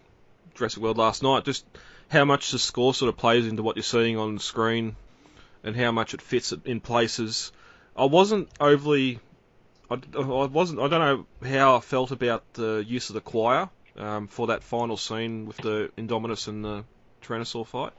[0.55, 1.63] Jurassic World last night, just
[2.09, 4.95] how much the score sort of plays into what you're seeing on the screen,
[5.63, 7.51] and how much it fits in places.
[7.95, 9.19] I wasn't overly,
[9.89, 10.99] I, I wasn't, I don't
[11.41, 15.45] know how I felt about the use of the choir um, for that final scene
[15.45, 16.83] with the Indominus and the
[17.21, 17.93] Tyrannosaur fight.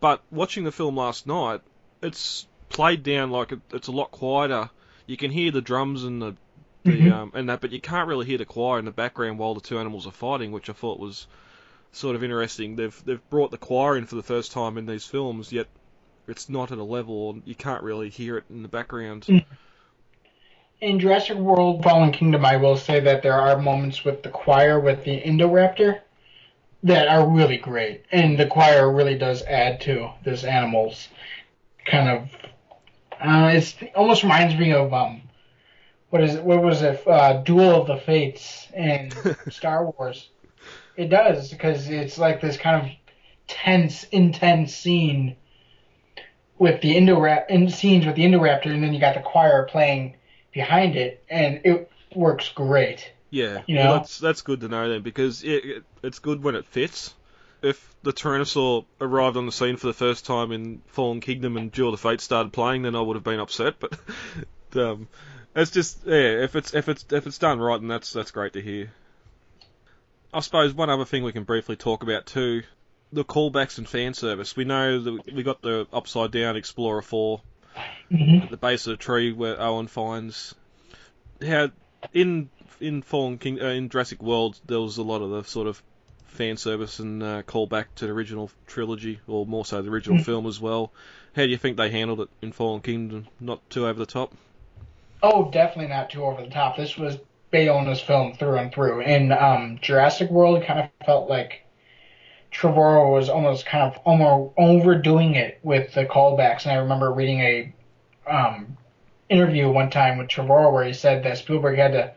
[0.00, 1.60] But watching the film last night,
[2.02, 4.70] it's played down like it, it's a lot quieter.
[5.06, 6.36] You can hear the drums and the,
[6.84, 7.12] the Mhm.
[7.12, 9.60] um, and that, but you can't really hear the choir in the background while the
[9.60, 11.26] two animals are fighting, which I thought was
[11.92, 12.76] sort of interesting.
[12.76, 15.66] They've they've brought the choir in for the first time in these films, yet
[16.28, 19.24] it's not at a level you can't really hear it in the background.
[19.26, 19.44] Mm.
[20.80, 24.80] In Jurassic World Fallen Kingdom, I will say that there are moments with the choir
[24.80, 26.00] with the Indoraptor
[26.84, 31.08] that are really great, and the choir really does add to this animal's
[31.84, 32.30] kind of.
[33.20, 35.20] Uh, it's it almost reminds me of um,
[36.08, 36.44] what is it?
[36.44, 37.06] What was it?
[37.06, 39.12] Uh, Duel of the Fates in
[39.50, 40.30] Star Wars.
[40.96, 42.92] It does because it's like this kind of
[43.46, 45.36] tense, intense scene
[46.58, 50.16] with the Indoraptor, in scenes with the Indoraptor, and then you got the choir playing
[50.52, 53.12] behind it, and it works great.
[53.30, 53.92] Yeah, You well, know?
[53.94, 57.14] that's that's good to know then because it, it, it's good when it fits.
[57.62, 61.70] If the Tyrannosaur arrived on the scene for the first time in Fallen Kingdom and
[61.70, 63.74] Duel of Fate started playing, then I would have been upset.
[63.78, 63.98] But
[64.76, 65.08] um,
[65.54, 68.54] it's just yeah, if it's if it's if it's done right, then that's that's great
[68.54, 68.90] to hear.
[70.32, 72.62] I suppose one other thing we can briefly talk about too,
[73.12, 74.54] the callbacks and fan service.
[74.56, 77.42] We know that we got the upside down Explorer four
[78.10, 78.42] Mm-hmm.
[78.42, 80.52] at the base of the tree where Owen finds
[81.46, 81.70] how
[82.12, 85.68] in in Fallen King uh, in Jurassic World there was a lot of the sort
[85.68, 85.80] of
[86.26, 90.24] fan service and uh, callback to the original trilogy or more so the original Mm.
[90.24, 90.90] film as well.
[91.36, 93.28] How do you think they handled it in Fallen Kingdom?
[93.38, 94.32] Not too over the top.
[95.22, 96.76] Oh, definitely not too over the top.
[96.76, 97.16] This was
[97.52, 99.00] Bayona's film through and through.
[99.00, 101.66] In um, Jurassic World, it kind of felt like
[102.52, 106.62] Trevorrow was almost kind of almost overdoing it with the callbacks.
[106.62, 107.74] And I remember reading a
[108.26, 108.76] um,
[109.28, 112.12] interview one time with Trevorrow where he said that Spielberg had to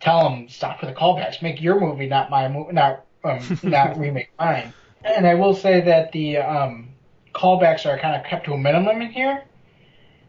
[0.00, 3.98] tell him stop with the callbacks, make your movie, not my movie, not um, not
[3.98, 4.72] remake mine.
[5.04, 6.88] And I will say that the um,
[7.34, 9.44] callbacks are kind of kept to a minimum in here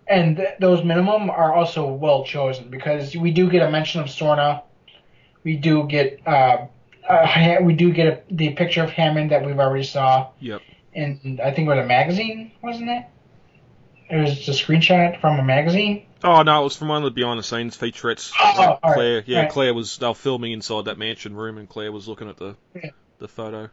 [0.10, 4.08] and th- those minimum are also well chosen because we do get a mention of
[4.08, 4.64] Sorna,
[5.44, 6.66] we do get uh,
[7.08, 10.62] uh we do get a, the picture of Hammond that we've already saw Yep.
[10.94, 13.06] in I think it was a magazine, wasn't it?
[14.10, 16.06] It was just a screenshot from a magazine.
[16.24, 18.32] Oh no, it was from one of the behind the scenes featurettes.
[18.42, 19.52] Oh, Like, all right, Claire, yeah, right.
[19.52, 22.56] Claire was they were filming inside that mansion room, and Claire was looking at the
[22.76, 22.90] Yeah.
[23.20, 23.70] the photo.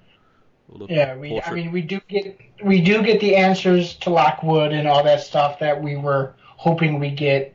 [0.88, 4.88] Yeah, we I mean we do get we do get the answers to Lockwood and
[4.88, 7.54] all that stuff that we were hoping we get.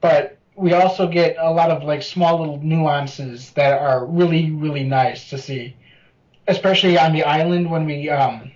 [0.00, 4.84] But we also get a lot of like small little nuances that are really really
[4.84, 5.76] nice to see.
[6.46, 8.52] Especially on the island when we um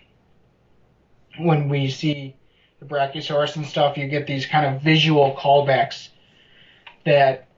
[1.38, 2.36] when we see
[2.80, 6.08] the Brachiosaurus and stuff, you get these kind of visual callbacks
[7.04, 7.48] that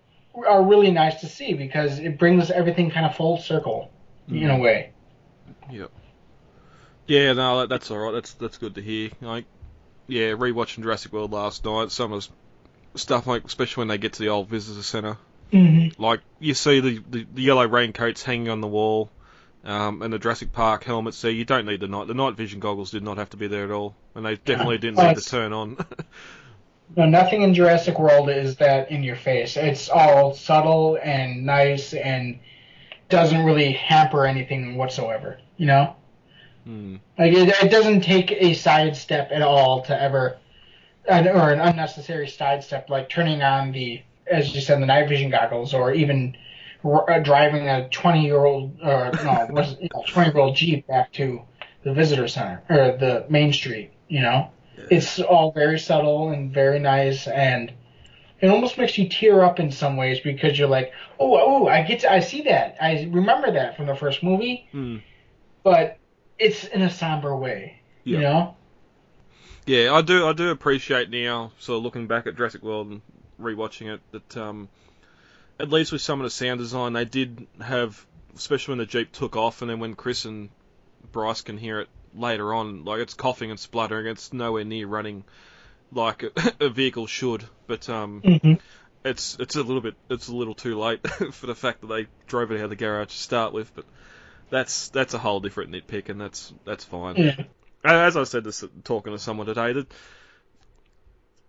[0.46, 3.90] are really nice to see because it brings everything kind of full circle
[4.28, 4.92] in a way.
[5.72, 5.90] Yep.
[7.06, 8.12] Yeah, no, that, that's all right.
[8.12, 9.10] That's that's good to hear.
[9.20, 9.44] Like,
[10.06, 12.28] yeah, rewatching Jurassic World last night, some of
[12.92, 15.16] the stuff like, especially when they get to the old visitor center,
[15.52, 16.00] Mm-hmm.
[16.00, 19.10] like you see the, the, the yellow raincoats hanging on the wall,
[19.64, 21.32] um, and the Jurassic Park helmets there.
[21.32, 22.06] You don't need the night.
[22.06, 24.78] The night vision goggles did not have to be there at all, and they definitely
[24.78, 25.76] didn't Well, need to turn on.
[26.96, 29.56] No, nothing in Jurassic World is that in your face.
[29.56, 32.40] It's all subtle and nice and
[33.10, 35.38] doesn't really hamper anything whatsoever.
[35.56, 35.96] You know,
[36.64, 36.96] Hmm.
[37.18, 40.36] like it, it doesn't take a sidestep at all to ever,
[41.08, 45.30] an- or an unnecessary sidestep like turning on the, as you said, the night vision
[45.30, 46.36] goggles, or even
[46.84, 49.76] r- uh, driving a twenty-year-old or no, was
[50.08, 51.42] twenty-year-old Jeep back to
[51.82, 53.90] the visitor center or the main street.
[54.08, 54.50] You know
[54.90, 57.70] it's all very subtle and very nice and
[58.40, 61.82] it almost makes you tear up in some ways because you're like oh oh i
[61.82, 64.98] get to, i see that i remember that from the first movie Hmm.
[65.62, 65.98] but
[66.38, 68.22] it's in a somber way you Yeah.
[68.22, 68.56] know
[69.66, 70.26] Yeah, I do.
[70.26, 73.02] I do appreciate now, sort of looking back at Jurassic World and
[73.40, 74.68] rewatching it, that um,
[75.60, 79.12] at least with some of the sound design, they did have, especially when the jeep
[79.12, 80.48] took off, and then when Chris and
[81.12, 84.06] Bryce can hear it later on, like it's coughing and spluttering.
[84.06, 85.24] It's nowhere near running
[85.92, 88.54] like a, a vehicle should, but um, mm-hmm.
[89.04, 92.06] it's it's a little bit it's a little too late for the fact that they
[92.26, 93.84] drove it out of the garage to start with, but.
[94.50, 97.16] That's that's a whole different nitpick, and that's that's fine.
[97.16, 97.44] yeah
[97.84, 99.86] As I said, this talking to someone today, that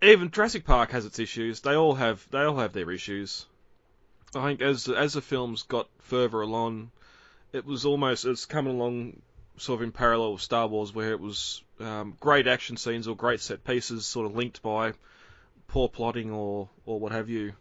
[0.02, 1.60] even Jurassic Park has its issues.
[1.60, 3.46] They all have they all have their issues.
[4.34, 6.90] I think as as the films got further along,
[7.52, 9.20] it was almost it's coming along
[9.56, 13.16] sort of in parallel with Star Wars, where it was um, great action scenes or
[13.16, 14.92] great set pieces, sort of linked by
[15.68, 17.52] poor plotting or or what have you.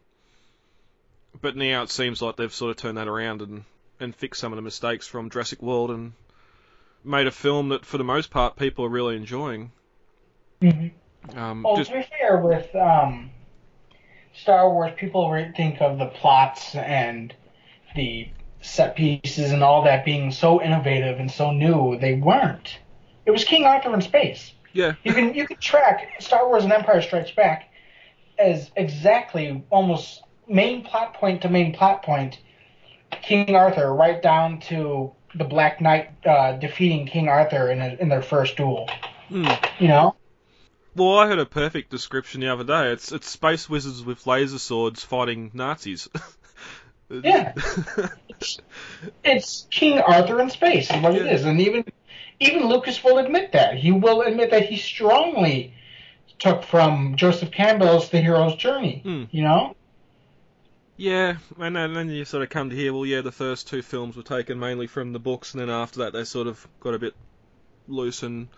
[1.39, 3.63] But now it seems like they've sort of turned that around and
[3.99, 6.13] and fixed some of the mistakes from Jurassic World and
[7.03, 9.71] made a film that, for the most part, people are really enjoying.
[10.61, 10.87] mm-hmm.
[11.37, 13.29] Um, well just to be fair with um
[14.33, 17.31] star wars people re- think of the plots and
[17.95, 18.27] the
[18.61, 21.97] set pieces and all that being so innovative and so new.
[21.99, 22.77] They weren't.
[23.25, 24.53] It was King Arthur in space.
[24.73, 24.93] Yeah.
[25.03, 27.71] You can you can track Star Wars and Empire Strikes Back
[28.39, 32.39] as exactly almost main plot point to main plot point
[33.21, 38.09] King Arthur right down to the Black Knight uh, defeating King Arthur in a, in
[38.09, 38.89] their first duel.
[39.29, 39.69] Mm.
[39.79, 40.15] You know?
[40.95, 42.91] Well, I heard a perfect description the other day.
[42.91, 46.09] It's it's space wizards with laser swords fighting Nazis.
[47.23, 47.53] Yeah.
[49.23, 51.33] it's King Arthur in space is what it Yeah.
[51.33, 51.85] is, and even
[52.39, 53.75] even Lucas will admit that.
[53.77, 55.73] He will admit that he strongly
[56.39, 59.01] took from Joseph Campbell's The Hero's Journey.
[59.03, 59.23] Hmm.
[59.29, 59.75] You know?
[60.97, 64.15] Yeah, and then, you sort of come to hear, well, yeah, the first two films
[64.15, 66.99] were taken mainly from the books, and then after that they sort of got a
[66.99, 67.15] bit
[67.87, 68.21] loose.
[68.21, 68.49] And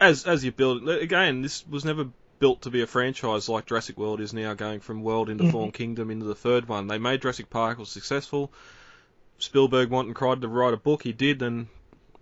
[0.00, 2.06] as as you build it, again, this was never
[2.44, 5.52] built to be a franchise like Jurassic World is now, going from World into Mhm.
[5.52, 6.88] Fallen Kingdom into the third one.
[6.88, 8.52] They made Jurassic Park was successful.
[9.38, 11.04] Spielberg wanted Crichton to write a book.
[11.04, 11.68] He did, and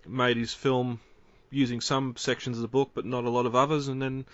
[0.06, 1.00] made his film
[1.50, 3.88] using some sections of the book, but not a lot of others.
[3.88, 4.24] And then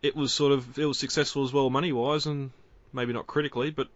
[0.00, 2.52] it was sort of it was successful as well money wise, and
[2.92, 3.88] maybe not critically, but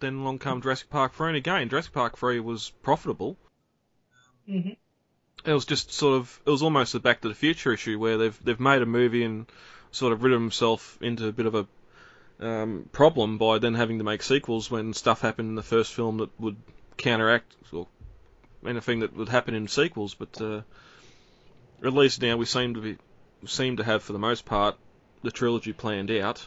[0.00, 3.38] then along come Jurassic Park 3, and again, Jurassic Park 3 was profitable.
[4.46, 4.74] Mm-hmm.
[5.46, 8.18] It was just sort of, it was almost a Back to the Future issue where
[8.18, 9.46] they've they've made a movie and
[9.92, 11.66] sort of ridden himself into a bit of a
[12.40, 16.18] um, problem by then having to make sequels when stuff happened in the first film
[16.18, 16.56] that would
[16.96, 17.86] counteract or
[18.66, 20.14] anything that would happen in sequels.
[20.14, 20.62] But uh,
[21.84, 22.98] at least now we seem to be
[23.46, 24.76] seem to have, for the most part,
[25.22, 26.46] the trilogy planned out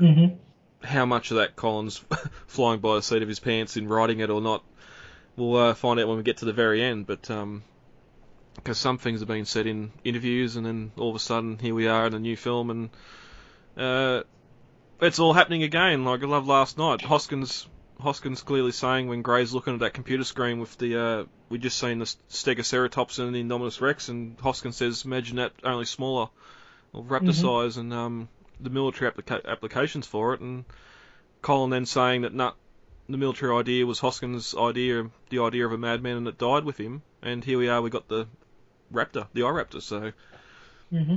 [0.00, 0.36] Mm-hmm.
[0.84, 1.98] how much of that Colin's
[2.48, 4.64] flying by the seat of his pants in writing it or not,
[5.36, 7.06] we'll uh, find out when we get to the very end.
[7.06, 7.30] But
[8.54, 11.74] because some things have been said in interviews, and then all of a sudden here
[11.74, 12.90] we are in a new film, and
[13.76, 14.22] uh,
[15.00, 16.04] it's all happening again.
[16.04, 17.66] Like I love last night, Hoskins.
[18.00, 21.78] Hoskins clearly saying when Gray's looking at that computer screen with the uh, we just
[21.78, 26.28] seen the Stegoceratops and the Indominus Rex, and Hoskins says, "Imagine that only smaller,
[26.92, 27.34] or raptor Mhm.
[27.40, 28.28] size," and um,
[28.60, 30.64] the military applica- applications for it, and
[31.40, 32.56] Colin then saying that not
[33.08, 36.78] the military idea was Hoskins' idea, the idea of a madman, and it died with
[36.78, 37.02] him.
[37.22, 38.26] And here we are, we got the
[38.92, 40.12] raptor, the raptor So,
[40.92, 41.16] Mm-hmm.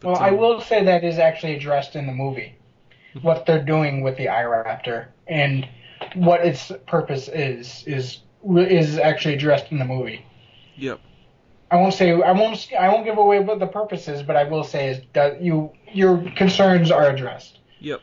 [0.00, 2.56] but, Well, I um, will say that is actually addressed in the movie.
[3.22, 5.66] What they're doing with the raptor and
[6.14, 10.24] what its purpose is is is actually addressed in the movie.
[10.76, 11.00] Yep.
[11.70, 14.44] I won't say I won't I won't give away what the purpose is, but I
[14.44, 17.58] will say is that you your concerns are addressed.
[17.80, 18.00] Yep.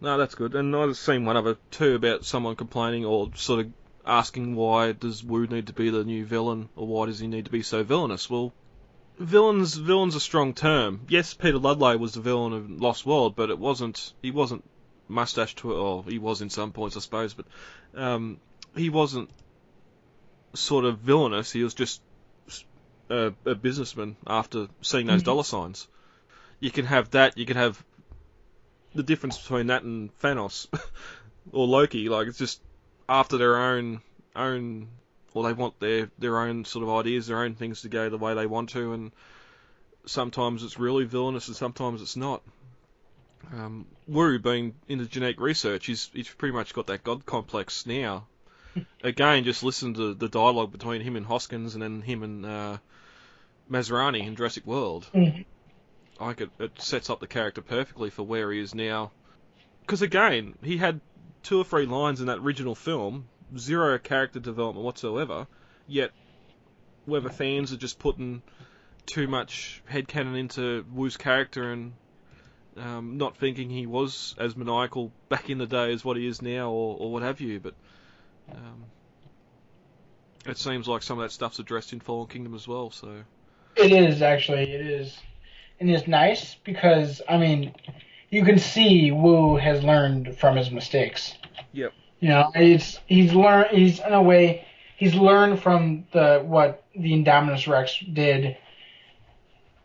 [0.00, 0.54] No, that's good.
[0.54, 3.72] And I've seen one other too about someone complaining or sort of
[4.04, 7.44] asking why does Wu need to be the new villain or why does he need
[7.44, 8.28] to be so villainous?
[8.28, 8.52] Well,
[9.18, 11.06] villains villain's a strong term.
[11.08, 14.12] Yes, Peter Ludlow was the villain of Lost World, but it wasn't.
[14.22, 14.64] He wasn't
[15.08, 15.76] mustached to it.
[15.76, 17.46] Or he was in some points, I suppose, but
[17.94, 18.38] um,
[18.74, 19.30] he wasn't
[20.54, 21.52] sort of villainous.
[21.52, 22.00] He was just
[23.08, 25.26] a, a businessman after seeing those Mhm.
[25.26, 25.86] dollar signs.
[26.60, 27.36] You can have that.
[27.38, 27.82] You can have
[28.94, 30.66] the difference between that and Thanos
[31.52, 32.08] or Loki.
[32.08, 32.60] Like it's just
[33.08, 34.00] after their own
[34.34, 34.88] own,
[35.34, 38.18] or they want their their own sort of ideas, their own things to go the
[38.18, 39.12] way they want to, and
[40.06, 42.42] sometimes it's really villainous and sometimes it's not.
[43.52, 48.26] Um, Wu being into genetic research, he's he's pretty much got that god complex now.
[49.02, 52.78] Again, just listen to the dialogue between him and Hoskins, and then him and uh,
[53.70, 55.06] Masrani in Jurassic World.
[55.12, 55.44] Mhm.
[56.20, 59.10] I think it, it sets up the character perfectly for where he is now.
[59.80, 61.00] Because again, he had
[61.42, 65.46] two or three lines in that original film, zero character development whatsoever.
[65.86, 66.10] Yet,
[67.04, 68.42] whether fans are just putting
[69.06, 71.92] too much headcanon into Wu's character and
[72.76, 76.40] um, not thinking he was as maniacal back in the day as what he is
[76.40, 77.60] now, or, or what have you.
[77.60, 77.74] But
[78.50, 78.84] um,
[80.46, 82.90] it seems like some of that stuff's addressed in Fallen Kingdom as well.
[82.90, 83.22] So
[83.76, 84.72] It is actually.
[84.72, 85.18] It is,
[85.80, 87.74] and it's nice because I mean,
[88.32, 91.34] you can see Wu has learned from his mistakes.
[91.72, 91.92] Yep.
[92.18, 93.76] You know, it's he's learned.
[93.76, 94.66] He's in a way
[94.96, 98.56] he's learned from the what the Indominus Rex did,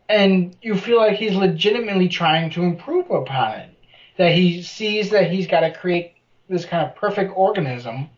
[0.08, 3.70] and you feel like he's legitimately trying to improve upon it.
[4.16, 6.14] That he sees that he's got to create
[6.48, 8.08] this kind of perfect organism.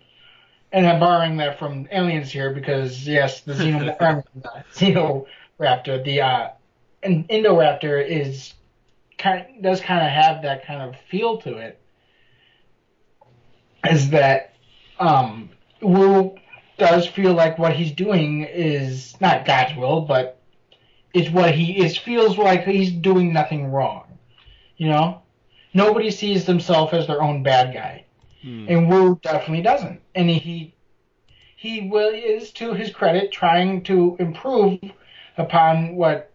[0.72, 4.62] And I'm borrowing that from aliens here because yes, the Xeno, uh,
[5.58, 6.48] Xenoraptor, the uh,
[7.02, 8.54] an Indoraptor is
[9.20, 11.80] kind does kind of have that kind of feel to it.
[13.88, 14.54] Is that
[14.98, 15.50] um,
[15.80, 16.36] Wu
[16.78, 20.40] does feel like what he's doing is not God's will, but
[21.14, 24.18] it's what he is feels like he's doing nothing wrong.
[24.76, 25.22] You know,
[25.74, 28.04] nobody sees themselves as their own bad guy,
[28.42, 28.66] hmm.
[28.68, 30.00] and Wu definitely doesn't.
[30.14, 30.74] And he
[31.56, 34.80] he will is to his credit trying to improve
[35.36, 36.29] upon what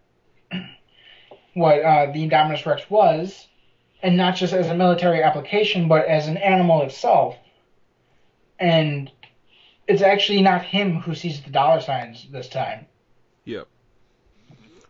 [1.56, 3.48] what uh, the Indominus Rex was,
[4.02, 7.34] and not just as a military application, but as an animal itself.
[8.58, 9.10] And
[9.88, 12.86] it's actually not him who sees the dollar signs this time.
[13.46, 13.68] Yep.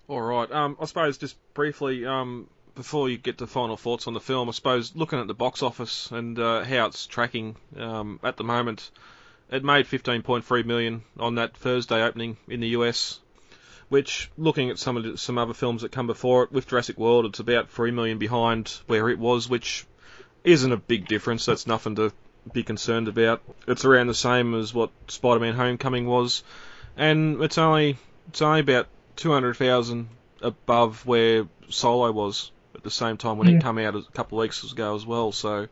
[0.08, 0.50] All right.
[0.50, 4.48] Um, I suppose just briefly, um, before you get to final thoughts on the film,
[4.48, 8.44] I suppose looking at the box office and uh, how it's tracking um, at the
[8.44, 8.90] moment,
[9.52, 13.20] it made 15.3 million on that Thursday opening in the US
[13.89, 16.99] which looking at some of the, some other films that come before it, with Jurassic
[16.99, 19.87] World, it's about three million behind where it was, which
[20.45, 21.47] isn't a big difference.
[21.47, 22.12] That's nothing to
[22.53, 23.43] be concerned about.
[23.66, 26.43] It's around the same as what Spider-Man: Homecoming was,
[26.97, 27.97] and it's only
[28.28, 30.09] it's only about two hundred thousand
[30.43, 33.57] above where Solo was at the same time when mm.
[33.57, 35.32] it came out a couple of weeks ago as well.
[35.32, 35.68] So.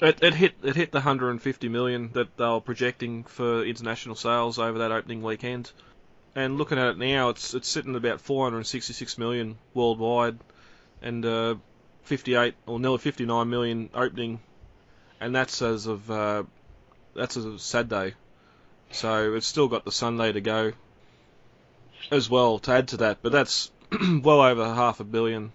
[0.00, 4.58] It, it hit it hit the 150 million that they were projecting for international sales
[4.58, 5.70] over that opening weekend
[6.34, 10.38] and looking at it now, it's it's sitting at about 466 million worldwide,
[11.02, 11.54] and uh,
[12.04, 14.40] 58 or nearly 59 million opening,
[15.20, 16.42] and that's as of uh,
[17.14, 18.14] that's as of Saturday.
[18.90, 20.72] So it's still got the Sunday to go
[22.10, 23.70] as well to add to that, but that's
[24.22, 25.52] well over half a billion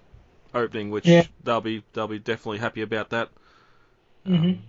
[0.53, 1.25] opening, which yeah.
[1.43, 3.30] they'll be they'll be definitely happy about that.
[4.25, 4.43] Mm-hmm.
[4.43, 4.63] Um,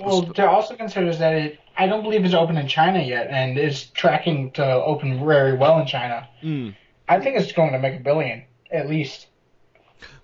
[0.00, 3.28] well, to also consider is that it I don't believe it's open in China yet,
[3.28, 6.28] and it's tracking to open very well in China.
[6.42, 6.74] Mm.
[7.08, 9.26] I think it's going to make a billion at least.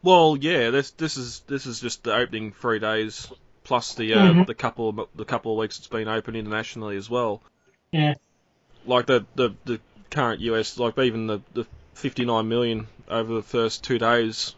[0.02, 3.30] Well, yeah, this this is this is just the opening three days
[3.64, 4.42] plus the uh, mm-hmm.
[4.44, 7.42] the couple of, the couple of weeks it's been open internationally as well.
[7.92, 8.14] Yeah.
[8.86, 13.84] Like the the, the current US, like even the the 59 million over the first
[13.84, 14.54] two days.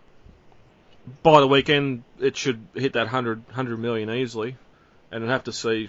[1.25, 4.57] By the weekend, it should hit that 100, 100 million easily,
[5.13, 5.89] and I'd have to see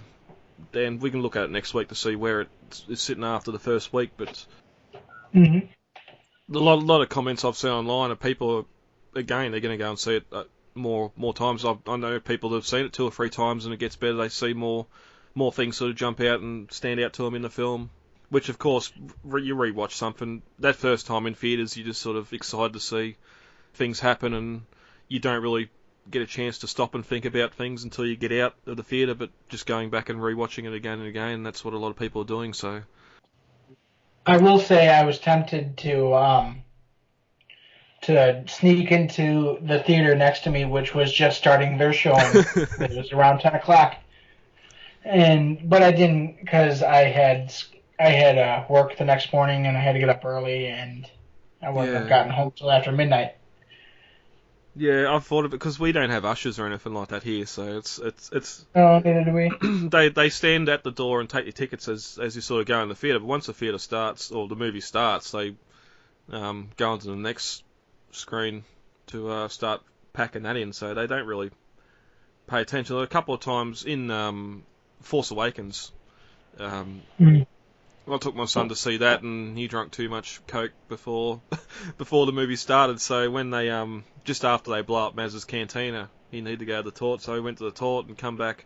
[0.71, 3.59] then we can look at it next week to see where it's, sitting after the
[3.59, 4.11] first week.
[4.17, 4.45] But
[5.33, 6.55] mm-hmm.
[6.55, 8.67] a lot, a lot of comments I've seen online of people,
[9.15, 10.43] again, they're going to go and see it uh,
[10.75, 11.65] more more times.
[11.65, 13.95] I've, I know people that have seen it two or three times, and it gets
[13.95, 14.15] better.
[14.15, 14.85] They see more
[15.35, 17.89] more things sort of jump out and stand out to them in the film.
[18.29, 18.91] Which, of course,
[19.23, 22.79] re- you rewatch something that first time in theaters, you're just sort of excited to
[22.79, 23.15] see
[23.75, 24.63] things happen, and
[25.07, 25.69] you don't really
[26.09, 28.83] get a chance to stop and think about things until you get out of the
[28.83, 31.89] theatre, but just going back and rewatching it again and again, that's what a lot
[31.89, 32.81] of people are doing, so.
[34.25, 36.63] I will say I was tempted to um,
[38.03, 42.21] to sneak into the theater next to me, which was just starting their showing.
[42.55, 43.97] it was around ten o'clock,
[45.03, 47.53] and but I didn't because I had
[47.99, 51.09] I had uh, work the next morning and I had to get up early, and
[51.61, 51.99] I wouldn't yeah.
[51.99, 53.35] have gotten home till after midnight.
[54.75, 57.45] Yeah, I've thought of it because we don't have ushers or anything like that here,
[57.45, 58.65] so it's it's it's.
[58.75, 59.87] Oh, neither do we.
[59.89, 62.67] they they stand at the door and take your tickets as as you sort of
[62.67, 63.19] go in the theatre.
[63.19, 65.55] But once the theatre starts or the movie starts, they
[66.31, 67.63] um, go onto the next
[68.11, 68.63] screen
[69.07, 70.73] to uh, start packing that in.
[70.73, 71.51] So they don't really
[72.47, 72.97] pay attention.
[72.97, 74.63] A couple of times in um,
[75.01, 75.91] Force Awakens,
[76.57, 77.45] um, mm.
[78.05, 81.41] I took my son to see that, and he drank too much coke before
[81.97, 82.99] before the movie started.
[82.99, 86.77] So when they um just after they blow up Maz's cantina, he needed to go
[86.77, 87.21] to the tort.
[87.21, 88.65] So he went to the tort and come back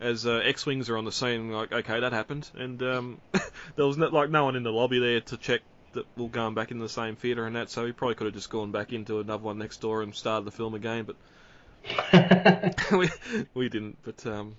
[0.00, 1.50] as uh, X-wings are on the scene.
[1.50, 3.20] Like okay, that happened, and um,
[3.76, 5.62] there was no, like no one in the lobby there to check
[5.94, 7.70] that we're going back in the same theatre and that.
[7.70, 10.44] So he probably could have just gone back into another one next door and started
[10.44, 13.10] the film again, but we
[13.52, 13.98] we didn't.
[14.04, 14.56] But um,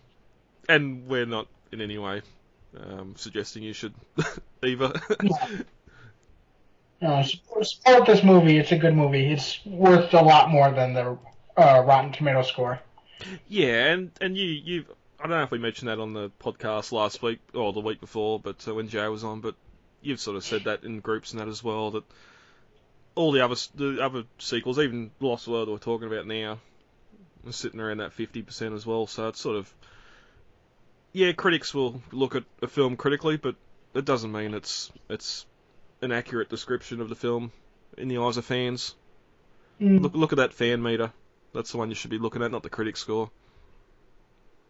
[0.67, 2.21] and we're not in any way
[2.75, 3.93] um, suggesting you should
[4.63, 4.93] either.
[7.01, 8.57] no, support this movie.
[8.57, 9.31] It's a good movie.
[9.31, 11.17] It's worth a lot more than the
[11.55, 12.79] uh, Rotten Tomato score.
[13.47, 14.85] Yeah, and and you you
[15.19, 17.99] I don't know if we mentioned that on the podcast last week or the week
[17.99, 19.55] before, but uh, when Jay was on, but
[20.01, 22.03] you've sort of said that in groups and that as well that
[23.15, 26.59] all the other the other sequels, even Lost World that we're talking about now,
[27.45, 29.07] are sitting around that fifty percent as well.
[29.07, 29.73] So it's sort of
[31.17, 33.55] yeah, critics will look at a film critically, but
[33.95, 35.47] it doesn't mean it's it's
[35.99, 37.51] an accurate description of the film
[37.97, 38.93] in the eyes of fans.
[39.81, 40.01] Mm.
[40.01, 41.11] Look look at that fan meter.
[41.55, 43.31] That's the one you should be looking at, not the critic score.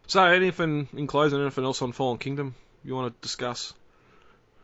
[0.08, 3.74] So, anything in closing, anything else on Fallen Kingdom you want to discuss?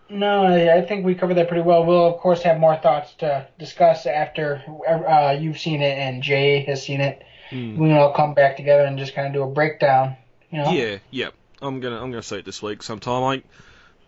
[0.10, 1.84] No, I think we covered that pretty well.
[1.84, 6.62] We'll of course have more thoughts to discuss after uh, you've seen it and Jay
[6.62, 7.24] has seen it.
[7.50, 7.78] Mm.
[7.78, 10.16] We can all come back together and just kind of do a breakdown.
[10.50, 10.72] You know?
[10.72, 11.30] Yeah, yeah.
[11.64, 13.24] I'm gonna I'm gonna see it this week sometime.
[13.24, 13.43] I,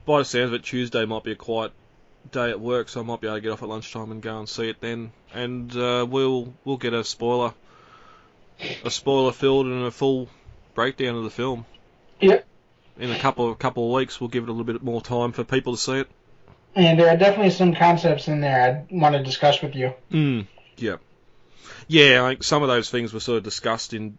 [0.06, 1.72] by the sounds of it, Tuesday might be a quiet
[2.32, 4.38] day at work, so I might be able to get off at lunchtime and go
[4.38, 5.12] and see it then.
[5.34, 7.54] And uh, we'll we'll get a spoiler,
[8.84, 10.30] a spoiler filled and a full
[10.74, 11.66] breakdown of the film.
[12.20, 12.46] Yep.
[12.98, 15.32] in a couple of couple of weeks, we'll give it a little bit more time
[15.32, 16.10] for people to see it.
[16.76, 19.94] And there are definitely some concepts in there I want to discuss with you.
[20.12, 20.98] Mm, yeah,
[21.88, 22.24] yeah.
[22.26, 24.18] I think some of those things were sort of discussed in,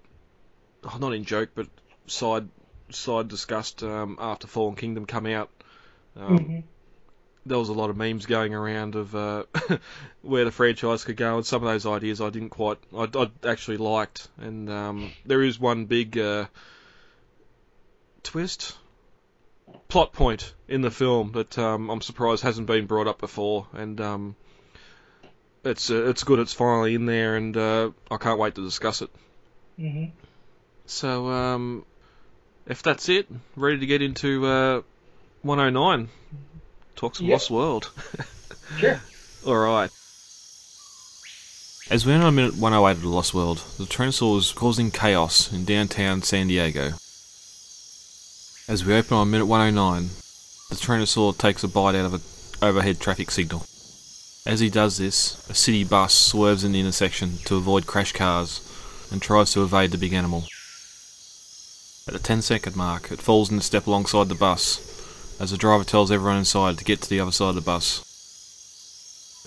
[0.85, 1.67] oh, not in joke, but
[2.07, 2.49] side
[2.91, 5.51] side discussed um, after Fallen Kingdom come out.
[6.17, 6.63] Um, Mhm.
[7.45, 9.45] There was a lot of memes going around of uh,
[10.23, 13.31] where the franchise could go, and some of those ideas I didn't quite, I, I
[13.49, 14.27] actually liked.
[14.39, 16.47] And um, there is one big uh,
[18.25, 18.77] twist,
[19.87, 24.01] plot point in the film that um, I'm surprised hasn't been brought up before, and
[24.01, 24.37] um,
[25.65, 26.41] it's uh, it's good.
[26.41, 29.11] It's finally in there, and uh, I can't wait to discuss it.
[29.79, 30.11] Mhm.
[30.87, 31.85] So, um,
[32.67, 34.83] if that's it, ready to get into uh,
[35.43, 36.09] 109,
[36.97, 37.33] talk some Yep.
[37.33, 37.91] Lost World.
[38.79, 39.01] Sure.
[39.47, 39.91] All right.
[41.89, 45.65] As we enter minute 108 of the Lost World, the Tyrannosaur is causing chaos in
[45.65, 46.95] downtown San Diego.
[48.69, 50.11] As we open on minute 109,
[50.69, 52.21] the Tyrannosaur takes a bite out of an
[52.61, 53.65] overhead traffic signal.
[54.45, 58.61] As he does this, a city bus swerves in the intersection to avoid crash cars
[59.13, 60.45] and tries to evade the big animal.
[62.09, 64.81] At the 10 second mark, it falls into step alongside the bus
[65.41, 67.99] as the driver tells everyone inside to get to the other side of the bus.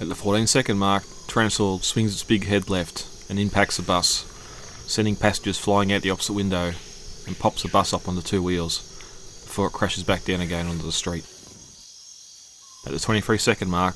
[0.02, 4.26] At the 14 second mark, Tyrannosaur swings its big head left and impacts the bus,
[4.88, 6.74] sending passengers flying out the opposite window
[7.26, 8.80] and pops the bus up onto two wheels
[9.46, 11.24] before it crashes back down again onto the street.
[12.86, 13.96] At the 23 second mark,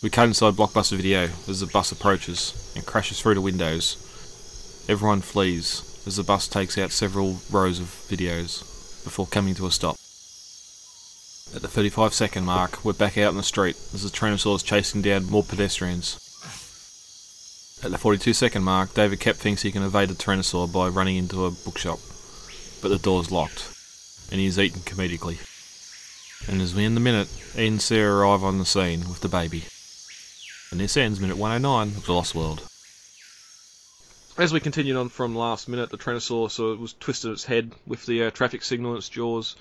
[0.00, 3.96] we cut inside Blockbuster Video as the bus approaches and crashes through the windows.
[4.88, 8.60] Everyone flees as the bus takes out several rows of videos
[9.04, 9.96] before coming to a stop.
[11.54, 14.62] At the 35 second mark, we're back out in the street as the Tyrannosaur is
[14.62, 16.22] chasing down more pedestrians.
[17.82, 21.16] At the 42 second mark, David Koepp thinks he can evade the Tyrannosaur by running
[21.16, 21.98] into a bookshop,
[22.80, 23.68] but the door's locked,
[24.30, 25.38] and he is eaten comedically.
[26.48, 29.28] And as we end the minute, Ian and Sarah arrive on the scene with the
[29.28, 29.64] baby.
[30.70, 32.62] And this ends minute 109 of The Lost World.
[34.38, 37.72] As we continued on from last minute, the Tyrannosaur sort of was twisted its head
[37.86, 39.56] with the uh, traffic signal in its jaws,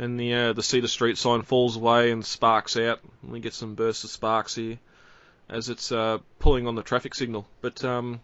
[0.00, 2.98] and the uh, the Cedar Street sign falls away and sparks out.
[3.22, 4.80] And we get some bursts of sparks here
[5.48, 7.46] as it's uh, pulling on the traffic signal.
[7.60, 8.18] But um,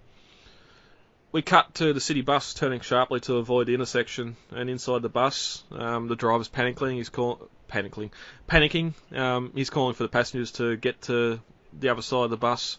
[1.31, 5.09] we cut to the city bus turning sharply to avoid the intersection, and inside the
[5.09, 6.97] bus, um, the driver's panicking.
[6.97, 8.11] He's call panicking,
[8.51, 8.95] panicking.
[9.17, 11.39] Um, he's calling for the passengers to get to
[11.79, 12.79] the other side of the bus.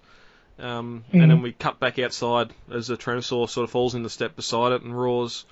[0.60, 4.10] Um, And then we cut back outside as the Tyrannosaur sort of falls in the
[4.10, 5.46] step beside it and roars.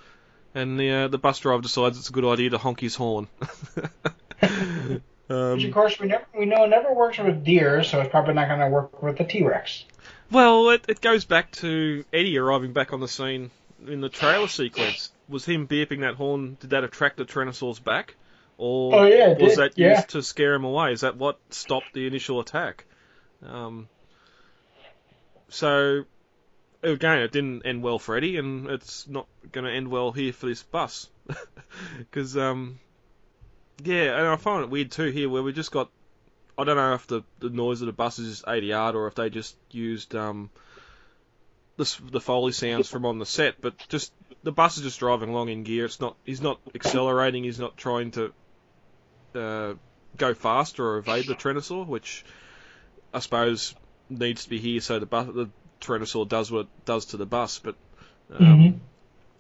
[0.54, 3.28] And the uh, the bus driver decides it's a good idea to honk his horn.
[4.42, 8.34] Which of um, course we never we know never works with deer, so it's probably
[8.34, 9.86] not going to work with the T Rex.
[10.30, 13.50] well, it, it goes back to Eddie arriving back on the scene
[13.88, 15.12] in the trailer sequence.
[15.30, 16.58] Was him beeping that horn?
[16.60, 18.16] Did that attract the Tyrannosaur's back,
[18.58, 19.96] or Oh, yeah, was did, that yeah.
[19.96, 20.92] used to scare him away?
[20.92, 22.84] Is that what stopped the initial attack?
[23.48, 23.88] Um,
[25.52, 26.06] so
[26.82, 30.34] again, it didn't end well for Eddie, and it's not going to end well here
[30.34, 31.10] for this bus
[31.98, 32.80] because um,
[33.84, 35.90] yeah, and I find it weird too here where we just got.
[36.58, 39.16] I don't know if the, the noise of the bus is just ADR or if
[39.16, 40.50] they just used um,
[41.78, 45.30] the the foley sounds from on the set, but just the bus is just driving
[45.30, 45.86] along in gear.
[45.86, 46.16] It's not.
[46.26, 47.44] He's not accelerating.
[47.44, 48.34] He's not trying to
[49.36, 49.74] uh,
[50.18, 52.24] go faster or evade the Tyrannosaur, which
[53.14, 53.76] I suppose
[54.20, 55.50] needs to be here so the bus, the
[55.82, 57.60] Tyrannosaur does what it does to the bus.
[57.60, 57.76] But
[58.30, 58.80] um, Mhm.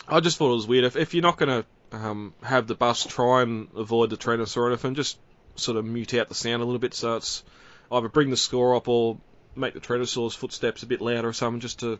[0.08, 0.86] I just thought it was weird.
[0.86, 4.58] If, if you're not going to um, have the bus try and avoid the Tyrannosaur
[4.58, 5.20] or anything, just
[5.56, 7.44] sort of mute out the sound a little bit so it's
[7.92, 9.20] either bring the score up or
[9.56, 12.00] make the Tyrannosaur's footsteps a bit louder or something just to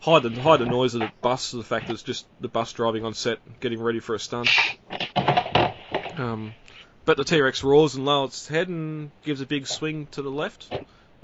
[0.00, 1.50] hide the hide the noise of the bus.
[1.50, 4.50] The fact that it's just the bus driving on set, getting ready for a stunt.
[6.16, 6.54] Um,
[7.04, 10.30] but the T-Rex roars and lowers its head and gives a big swing to the
[10.30, 10.70] left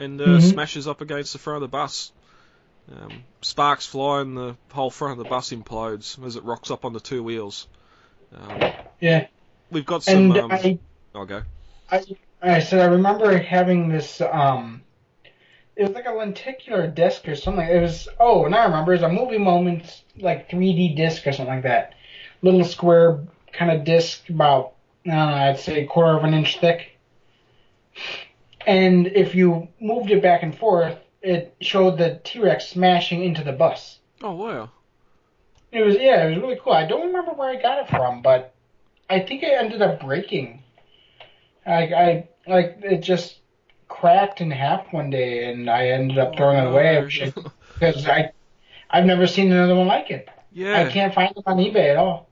[0.00, 0.40] and uh, Mhm.
[0.40, 2.12] smashes up against the front of the bus.
[2.90, 6.84] Um, sparks fly and the whole front of the bus implodes as it rocks up
[6.84, 7.68] on the two wheels.
[8.34, 8.58] Um,
[9.00, 9.26] Yeah,
[9.70, 10.30] we've got some.
[10.30, 10.78] and Um, I
[11.14, 11.42] I'll go.
[12.42, 14.82] I said I remember having this um
[15.76, 17.66] it was like a lenticular disc or something.
[17.66, 21.32] It was oh, and I remember it was a movie moments like 3D disc or
[21.32, 21.94] something like that.
[22.42, 23.20] Little square
[23.52, 24.74] kind of disc about
[25.08, 26.98] uh, I'd say a quarter of an inch thick.
[28.66, 33.44] And if you moved it back and forth, it showed the T Rex smashing into
[33.44, 33.98] the bus.
[34.22, 34.70] Oh wow.
[35.72, 36.72] It was yeah, it was really cool.
[36.72, 38.54] I don't remember where I got it from, but
[39.08, 40.62] I think it ended up breaking.
[41.66, 43.36] Like I like it just
[43.88, 47.04] cracked in half one day, and I ended up oh, throwing it away
[47.74, 48.32] because I
[48.90, 50.28] I've never seen another one like it.
[50.52, 50.80] yeah.
[50.80, 52.29] I can't find them on eBay at all.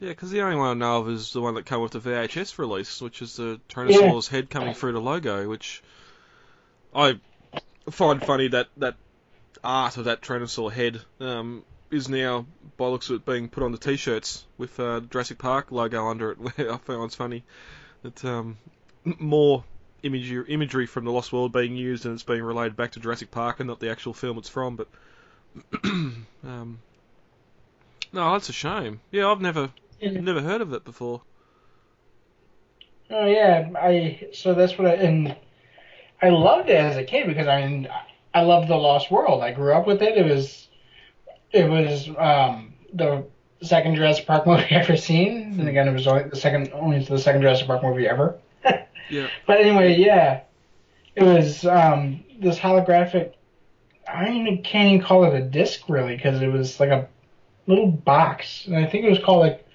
[0.00, 2.00] Yeah, because the only one I know of is the one that came with the
[2.00, 5.82] VHS release, which is the Tyrannosaurus head coming through the logo, which
[6.94, 7.20] I
[7.90, 8.96] find funny that that
[9.62, 12.46] art of that Tyrannosaur head um, is now,
[12.78, 16.32] by looks of it, being put on the T-shirts with uh, Jurassic Park logo under
[16.32, 16.38] it.
[16.58, 17.44] I find it's funny
[18.02, 18.56] that um,
[19.04, 19.64] more
[20.02, 23.30] imagery, imagery from the Lost World being used and it's being related back to Jurassic
[23.30, 24.76] Park and not the actual film it's from.
[24.76, 24.88] But
[25.84, 26.78] um,
[28.14, 29.00] no, that's a shame.
[29.10, 29.70] Yeah, I've never
[30.00, 30.20] Yeah.
[30.20, 31.22] never heard of it before.
[33.10, 35.36] Oh yeah, I so that's what I and
[36.22, 37.88] I loved it as a kid because I mean
[38.32, 39.42] I loved the Lost World.
[39.42, 40.16] I grew up with it.
[40.16, 40.68] It was
[41.52, 43.24] it was um, the
[43.62, 47.18] second Jurassic Park movie ever seen, and again it was only the second only the
[47.18, 48.38] second Jurassic Park movie ever.
[49.10, 49.26] Yeah.
[49.44, 50.42] But anyway, yeah,
[51.16, 53.32] it was um, this holographic.
[54.06, 57.08] I even can't even call it a disc really because it was like a
[57.66, 59.66] little box, and I think it was called like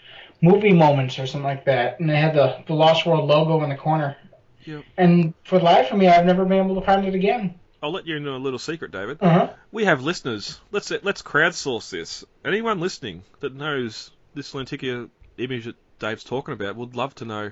[0.42, 3.70] movie moments or something like that, and they had the the Lost World logo in
[3.70, 4.18] the corner.
[4.66, 4.84] Yep.
[4.98, 7.60] And for the life of me, I've never been able to find it again.
[7.84, 9.20] I'll let you know a little secret, David.
[9.22, 9.54] Uh huh.
[9.72, 10.60] We have listeners.
[10.72, 12.26] Let's let's crowdsource this.
[12.44, 17.52] Anyone listening that knows this Lenticia image that Dave's talking about would love to know,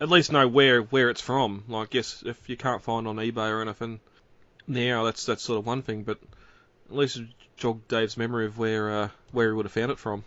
[0.00, 1.64] at least know where where it's from.
[1.68, 4.00] Like, yes, if you can't find it on eBay or anything
[4.66, 6.02] now, that's that's sort of one thing.
[6.02, 6.18] But
[6.90, 7.20] at least
[7.56, 10.24] jog Dave's memory of where uh, where he would have found it from.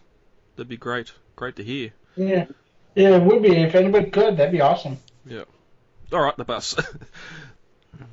[0.56, 1.12] That'd be great.
[1.38, 1.94] Great to hear.
[2.18, 2.48] Yeah.
[2.96, 4.38] Yeah, it would be if anybody could.
[4.38, 4.98] That'd be awesome.
[5.26, 5.44] Yeah.
[6.12, 6.76] All right, the bus.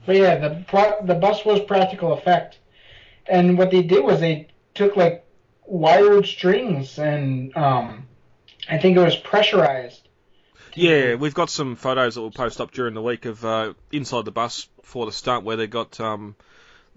[0.07, 2.59] But yeah, the the bus was practical effect,
[3.27, 5.25] and what they did was they took like
[5.67, 8.07] wired strings and um,
[8.69, 10.09] I think it was pressurized.
[10.75, 14.25] Yeah, we've got some photos that we'll post up during the week of uh, inside
[14.25, 16.35] the bus for the stunt where they got um,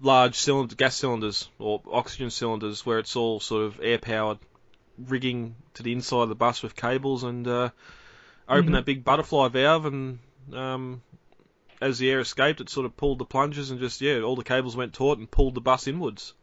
[0.00, 4.38] large cylinder, gas cylinders or oxygen cylinders where it's all sort of air powered
[5.06, 7.70] rigging to the inside of the bus with cables and uh,
[8.48, 8.72] open Mhm.
[8.72, 10.18] that big butterfly valve and
[10.52, 11.02] um,
[11.80, 14.44] as the air escaped it sort of pulled the plungers and just yeah all the
[14.44, 16.34] cables went taut and pulled the bus inwards.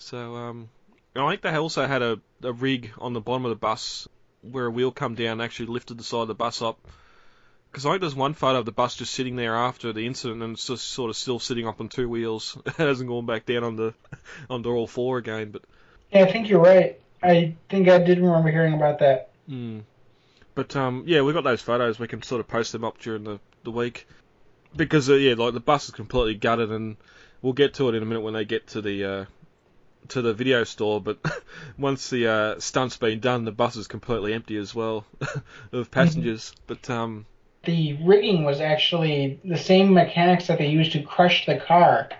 [0.00, 0.68] So um,
[1.16, 4.06] I think they also had a, a rig on the bottom of the bus
[4.42, 6.78] where a wheel come down and actually lifted the side of the bus up.
[7.70, 10.40] Because I think there's one photo of the bus just sitting there after the incident
[10.42, 12.56] and it's just sort of still sitting up on two wheels.
[12.66, 13.92] it hasn't gone back down onto
[14.50, 15.50] onto all four again.
[15.50, 15.62] But
[16.12, 17.00] Yeah, I think you're right.
[17.22, 19.30] I think I did remember hearing about that.
[19.48, 19.82] mm.
[20.54, 21.98] but um, yeah, we got those photos.
[21.98, 24.06] We can sort of post them up during the the week
[24.76, 26.96] because uh, yeah, like the bus is completely gutted, and
[27.42, 29.24] we'll get to it in a minute when they get to the uh,
[30.08, 31.00] to the video store.
[31.00, 31.18] But
[31.78, 35.04] once the uh, stunt's been done, the bus is completely empty as well
[35.72, 36.52] of passengers.
[36.66, 37.26] But um,
[37.64, 42.10] The rigging was actually the same mechanics that they used to crush the car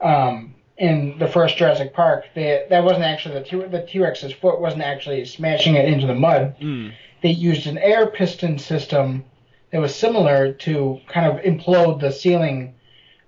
[0.00, 2.24] um, in the first Jurassic Park.
[2.34, 6.06] They, that wasn't actually the T- the T Rex's foot wasn't actually smashing it into
[6.06, 6.56] the mud.
[6.60, 9.24] mm, they used an air piston system
[9.70, 12.74] that was similar to kind of implode the ceiling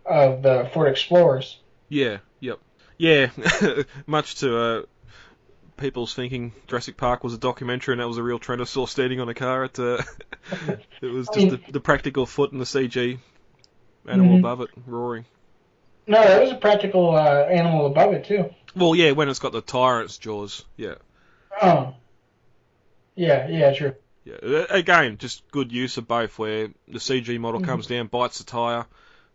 [0.04, 1.58] of the Ford Explorers.
[1.88, 2.58] yeah, yep,
[2.98, 3.30] yeah,
[4.06, 4.82] much to uh,
[5.76, 9.28] people's thinking, Jurassic Park was a documentary and that was a real Tyrannosaur standing on
[9.28, 9.64] a car.
[9.64, 10.02] It, uh,
[11.02, 13.18] it was I just mean- the, the practical foot and the CG
[14.08, 14.40] animal Mhm.
[14.40, 15.24] above it roaring.
[16.06, 18.50] No, that was a practical uh, animal above it too.
[18.76, 20.94] Well, yeah, when it's got the tire in its jaws, yeah.
[21.60, 21.94] Oh,
[23.14, 23.94] yeah, yeah, true.
[24.24, 27.64] Yeah, again, just good use of both, where the CG model Mhm.
[27.64, 28.86] comes down, bites the tyre,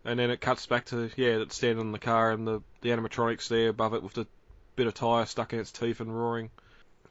[0.05, 2.89] and then it cuts back to, yeah, it's standing on the car and the, the
[2.89, 4.28] animatronics there above it with the
[4.76, 6.49] bit of tyre stuck in its teeth and roaring.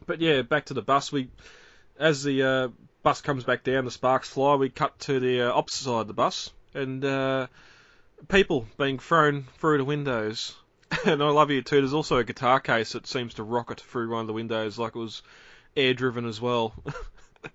[0.06, 1.10] But yeah, back to the bus.
[1.10, 1.28] We,
[1.98, 2.68] as the uh,
[3.02, 6.06] bus comes back down, the sparks fly, we cut to the uh, opposite side of
[6.06, 7.46] the bus, and uh,
[8.28, 10.56] people being thrown through the windows.
[11.06, 14.10] and I love you too, there's also a guitar case that seems to rocket through
[14.10, 15.22] one of the windows like it was
[15.76, 16.74] air driven as well.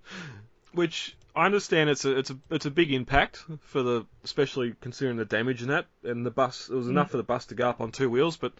[0.72, 5.18] Which I understand it's a it's a it's a big impact for the especially considering
[5.18, 7.68] the damage in that and the bus it was enough for the bus to go
[7.68, 8.52] up on two wheels, but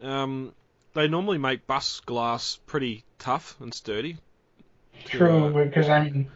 [0.00, 0.52] um,
[0.94, 4.18] they normally make bus glass pretty tough and sturdy.
[5.06, 6.30] to, True, uh, because I mean,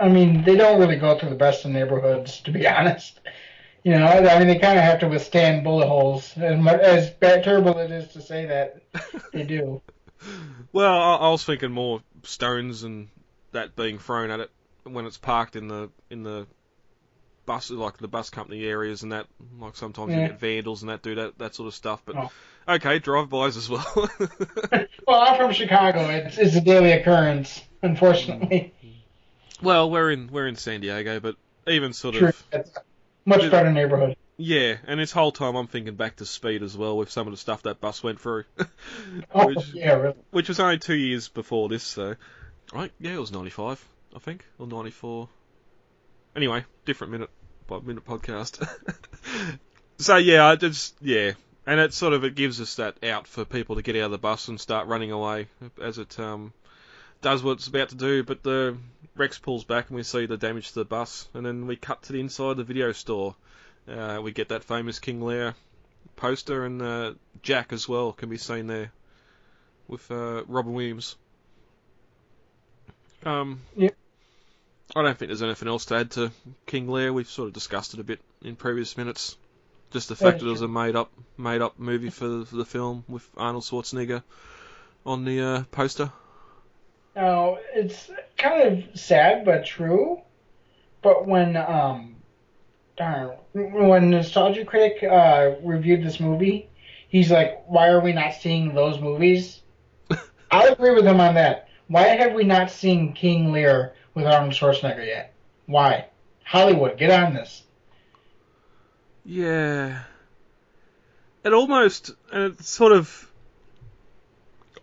[0.00, 3.20] I mean, they don't really go through the best of neighborhoods, to be honest.
[3.82, 7.12] You know, I mean, they kind of have to withstand bullet holes, and mu- as
[7.20, 8.82] terrible it is to say that,
[9.32, 9.80] they do.
[10.72, 13.08] Well, I, I was thinking more stones and
[13.52, 14.50] that being thrown at it
[14.84, 16.46] when it's parked in the in the
[17.46, 19.26] bus, like the bus company areas and that.
[19.58, 22.02] Like sometimes you get vandals and that do that that sort of stuff.
[22.04, 22.30] But Oh.
[22.68, 23.84] okay, drive-bys as well.
[25.06, 26.00] Well, I'm from Chicago.
[26.10, 28.74] It's, it's a daily occurrence, unfortunately.
[29.62, 32.28] well, we're in we're in San Diego, but even sort True.
[32.28, 32.44] of
[33.24, 34.16] Much better neighborhood.
[34.36, 34.76] yeah.
[34.86, 37.36] And this whole time I'm thinking back to speed as well with some of the
[37.36, 38.44] stuff that bus went through,
[39.34, 40.14] Oh, which yeah, really.
[40.30, 42.16] which was only two years before this, so
[42.72, 42.92] Right?
[43.00, 45.28] Yeah, it was 95, I think, or 94.
[46.36, 47.30] Anyway, different minute
[47.66, 48.64] by minute podcast.
[49.98, 51.32] so yeah, I just yeah,
[51.66, 54.10] and it sort of it gives us that out for people to get out of
[54.12, 55.48] the bus and start running away
[55.82, 56.52] as it um,
[57.22, 58.22] does what it's about to do.
[58.22, 58.76] But the
[59.20, 62.02] Rex pulls back and we see the damage to the bus, and then we cut
[62.04, 63.36] to the inside of the video store.
[63.86, 65.54] Uh, we get that famous King Lear
[66.16, 67.12] poster, and uh,
[67.42, 68.90] Jack as well can be seen there
[69.88, 71.16] with uh, Robin Williams.
[73.24, 73.90] Um, Yeah.
[74.96, 76.32] I don't think there's anything else to add to
[76.66, 77.12] King Lear.
[77.12, 79.36] We've sort of discussed it a bit in previous minutes.
[79.90, 82.46] Just the fact Yeah, that it was a made up made up movie for the,
[82.46, 84.22] for the film with Arnold Schwarzenegger
[85.04, 86.10] on the uh, poster.
[87.14, 90.22] Now it's kind of sad but true.
[91.02, 92.16] But when um,
[92.96, 96.68] darn, when Nostalgia Critic uh, reviewed this movie,
[97.08, 99.60] he's like, "Why are we not seeing those movies?"
[100.50, 101.68] I agree with him on that.
[101.88, 105.34] Why have we not seen King Lear with Arnold Schwarzenegger yet?
[105.66, 106.06] Why?
[106.44, 107.64] Hollywood, get on this.
[109.24, 110.02] Yeah.
[111.44, 113.30] It almost, and it's sort of,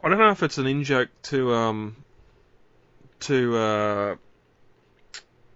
[0.04, 1.96] I don't know if it's an in joke to um,
[3.22, 4.16] to uh,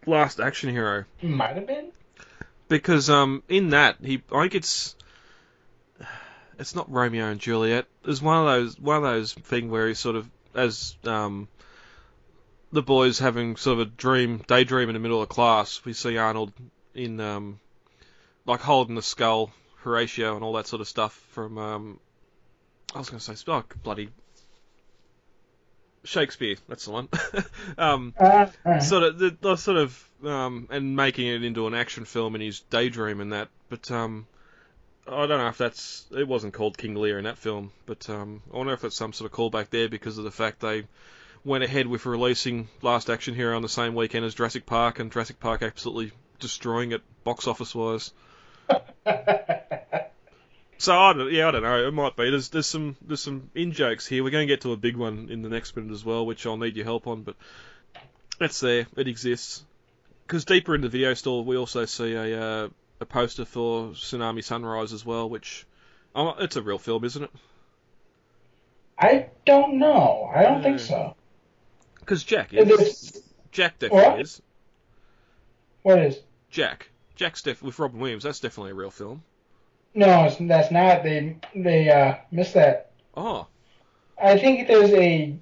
[0.05, 1.91] Last Action Hero Might have been.
[2.67, 4.95] because um in that he I think it's
[6.59, 7.85] it's not Romeo and Juliet.
[8.03, 11.47] There's one of those one of those thing where he sort of as um
[12.71, 15.83] the boys having sort of a dream daydream in the middle of class.
[15.85, 16.53] We see Arnold
[16.95, 17.59] in um
[18.45, 21.99] like holding the skull, Horatio, and all that sort of stuff from um
[22.93, 24.09] I was going to say oh, bloody
[26.03, 26.55] Shakespeare.
[26.67, 27.09] That's the one.
[27.77, 31.73] um, Uh, uh, sort of the, the sort of um, and making it into an
[31.73, 33.49] action film in his daydream and that.
[33.69, 34.27] But um,
[35.07, 38.41] I don't know if that's it wasn't called King Lear in that film, but um,
[38.53, 40.85] I wonder if that's some sort of callback there because of the fact they
[41.43, 45.11] went ahead with releasing Last Action Hero on the same weekend as Jurassic Park, and
[45.11, 48.11] Jurassic Park absolutely destroying it box office wise.
[50.81, 51.87] So I don't, yeah, I don't know.
[51.87, 52.31] It might be.
[52.31, 54.23] There's there's some there's some in jokes here.
[54.23, 56.43] We're going to get to a big one in the next minute as well, which
[56.47, 57.21] I'll need your help on.
[57.21, 57.35] But
[58.39, 58.87] it's there.
[58.97, 59.63] It exists.
[60.25, 62.69] Because deeper in the video store, we also see a uh,
[62.99, 65.67] a poster for Tsunami Sunrise as well, which
[66.15, 67.31] oh, it's a real film, isn't it?
[68.97, 70.31] I don't know.
[70.33, 71.15] I don't think so.
[71.99, 73.15] Because Jack Is is.
[73.17, 74.21] it- Jack definitely What?
[74.21, 74.41] is.
[75.83, 76.19] What is?
[76.49, 76.89] Jack.
[77.15, 78.23] Jack's def- with Robin Williams.
[78.23, 79.21] That's definitely a real film.
[79.93, 81.03] No, it's, that's not.
[81.03, 82.91] They they uh, missed that.
[83.15, 83.47] Oh,
[84.21, 85.35] I think there's a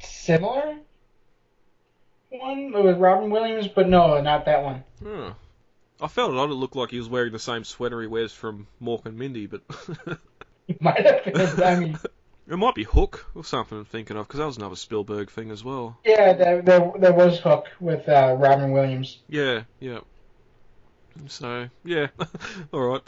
[0.00, 0.76] similar
[2.30, 4.84] one with Robin Williams, but no, not that one.
[5.02, 5.32] huh.
[6.00, 6.36] I felt it.
[6.36, 9.46] It looked like he was wearing the same sweater he wears from Mork and Mindy,
[9.46, 9.62] but
[10.68, 11.62] It might have been.
[11.62, 11.98] I mean,
[12.48, 15.52] It might be Hook or something I'm thinking of, because that was another Spielberg thing
[15.52, 15.96] as well.
[16.04, 19.18] yeah, there there, there was Hook with uh, Robin Williams.
[19.28, 20.00] Yeah, yeah.
[21.28, 22.08] So, yeah,
[22.74, 23.02] alright.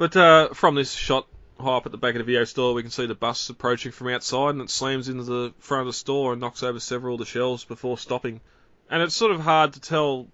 [0.00, 1.26] But uh, from this shot,
[1.58, 3.92] high up at the back of the video store, we can see the bus approaching
[3.92, 7.16] from outside, and it slams into the front of the store and knocks over several
[7.16, 8.40] of the shelves before stopping.
[8.88, 10.26] And it's sort of hard to tell.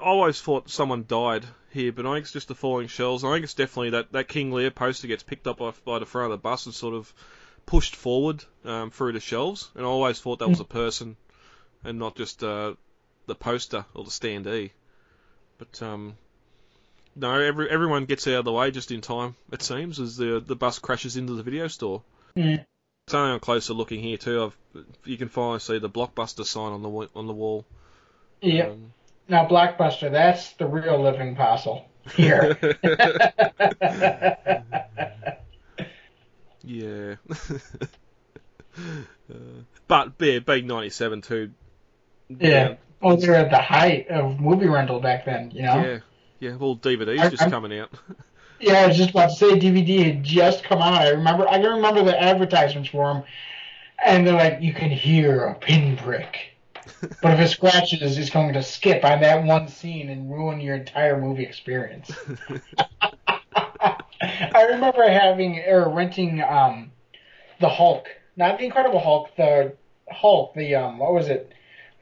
[0.00, 3.24] I always thought someone died here, but I think it's just the falling shells.
[3.24, 6.06] I think it's definitely that, that King Lear poster gets picked up off by the
[6.06, 7.12] front of the bus and sort of
[7.66, 9.70] pushed forward um, through the shelves.
[9.74, 11.18] And I always thought that was a person
[11.84, 12.72] and not just uh,
[13.26, 14.70] the poster or the standee.
[15.58, 16.16] But um,
[17.18, 19.34] no, every, everyone gets out of the way just in time.
[19.52, 22.02] It seems as the the bus crashes into the video store.
[22.36, 22.64] Mm.
[23.06, 24.44] It's only on closer looking here too.
[24.44, 24.56] I've,
[25.04, 27.64] you can finally see the blockbuster sign on the on the wall.
[28.40, 28.68] Yeah.
[28.68, 28.92] Um,
[29.28, 32.56] Now Blockbuster, that's the real living fossil here.
[36.62, 37.16] yeah.
[38.78, 39.34] uh,
[39.86, 41.52] but yeah, being ninety seven too.
[42.28, 42.76] yeah.
[43.00, 45.82] Oh, they're at the height of movie rental back then, you know?
[45.82, 45.98] Yeah.
[46.40, 46.56] Yeah.
[46.56, 47.90] Well, DVD's I- just I'm- coming out.
[48.60, 50.94] Yeah, I was just about to say DVD had just come out.
[50.94, 53.22] I remember I can remember the advertisements for them,
[54.04, 56.56] and they're like, you can hear a pinprick,
[57.22, 60.74] but if it scratches, it's going to skip on that one scene and ruin your
[60.74, 62.10] entire movie experience.
[64.20, 66.90] I remember having or renting um,
[67.60, 69.74] the Hulk, not the Incredible Hulk, the
[70.10, 71.52] Hulk, the um, what was it?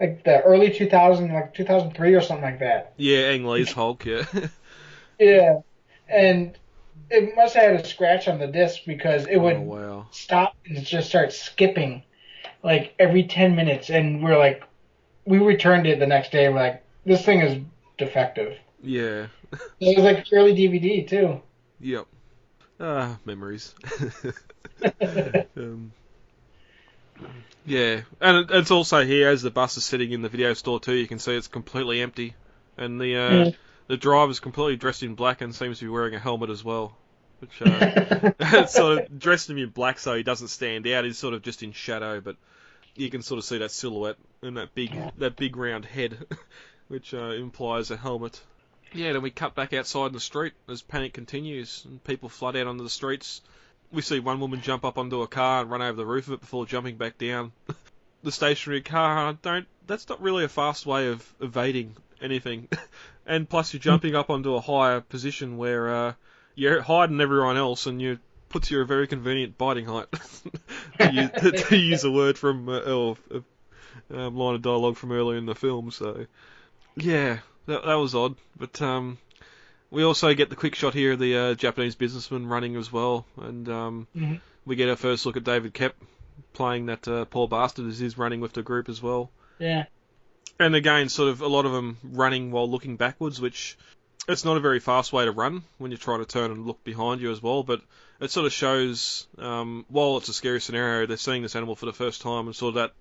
[0.01, 2.93] Like the early 2000, like 2003 or something like that.
[2.97, 4.05] yeah, Ang Lee's Hulk.
[4.05, 4.25] Yeah.
[5.19, 5.61] Yeah,
[6.09, 6.59] and
[7.11, 10.07] it must have had a scratch on the disc because it would oh wow.
[10.11, 12.03] stop and just start skipping
[12.63, 13.91] like every 10 minutes.
[13.91, 14.65] And we're like,
[15.25, 16.49] we returned it the next day.
[16.49, 17.63] We're like, this thing is
[17.99, 18.59] defective.
[18.83, 19.27] Yeah.
[19.81, 21.41] It was like early DVD too.
[21.81, 22.07] Yep.
[22.81, 23.75] Ah, memories.
[25.57, 25.93] um,
[27.67, 30.95] Yeah, and it's also here as the bus is sitting in the video store too.
[30.95, 32.35] You can see it's completely empty,
[32.77, 33.57] and the uh, Mm.
[33.89, 36.97] the driver's completely dressed in black and seems to be wearing a helmet as well.
[37.41, 41.05] Which uh, it's sort of dressed him in black so he doesn't stand out.
[41.05, 42.37] He's sort of just in shadow, but
[42.95, 46.17] you can sort of see that silhouette and that big that big round head,
[46.89, 48.41] which uh, implies a helmet.
[48.93, 52.57] Yeah, then we cut back outside in the street as panic continues and people flood
[52.57, 53.43] out onto the streets.
[53.93, 56.35] We see one woman jump up onto a car and run over the roof of
[56.35, 57.53] it before jumping back down.
[58.23, 59.67] the stationary car, don't.
[59.87, 62.69] That's not really a fast way of evading anything.
[63.27, 66.13] and plus, you're jumping up onto a higher position where uh,
[66.55, 68.19] you're hiding everyone else, and you
[68.49, 70.07] puts you a very convenient biting height.
[70.99, 75.13] to, use, to use a word from uh, or a um, line of dialogue from
[75.13, 75.91] earlier in the film.
[75.91, 76.27] So,
[76.97, 78.37] yeah, that, that was odd.
[78.57, 79.19] But um,
[79.91, 83.27] we also get the quick shot here of the uh, Japanese businessman running as well,
[83.37, 84.41] and um, Mhm.
[84.65, 85.93] we get our first look at David Koepp
[86.53, 89.31] playing that uh, poor bastard as he's running with the group as well.
[89.59, 89.87] Yeah.
[90.59, 93.77] And again, sort of a lot of them running while looking backwards, which
[94.29, 96.83] it's not a very fast way to run when you try to turn and look
[96.83, 97.63] behind you as well.
[97.63, 97.83] But
[98.21, 101.87] it sort of shows, um, while it's a scary scenario, they're seeing this animal for
[101.87, 102.93] the first time, and sort of that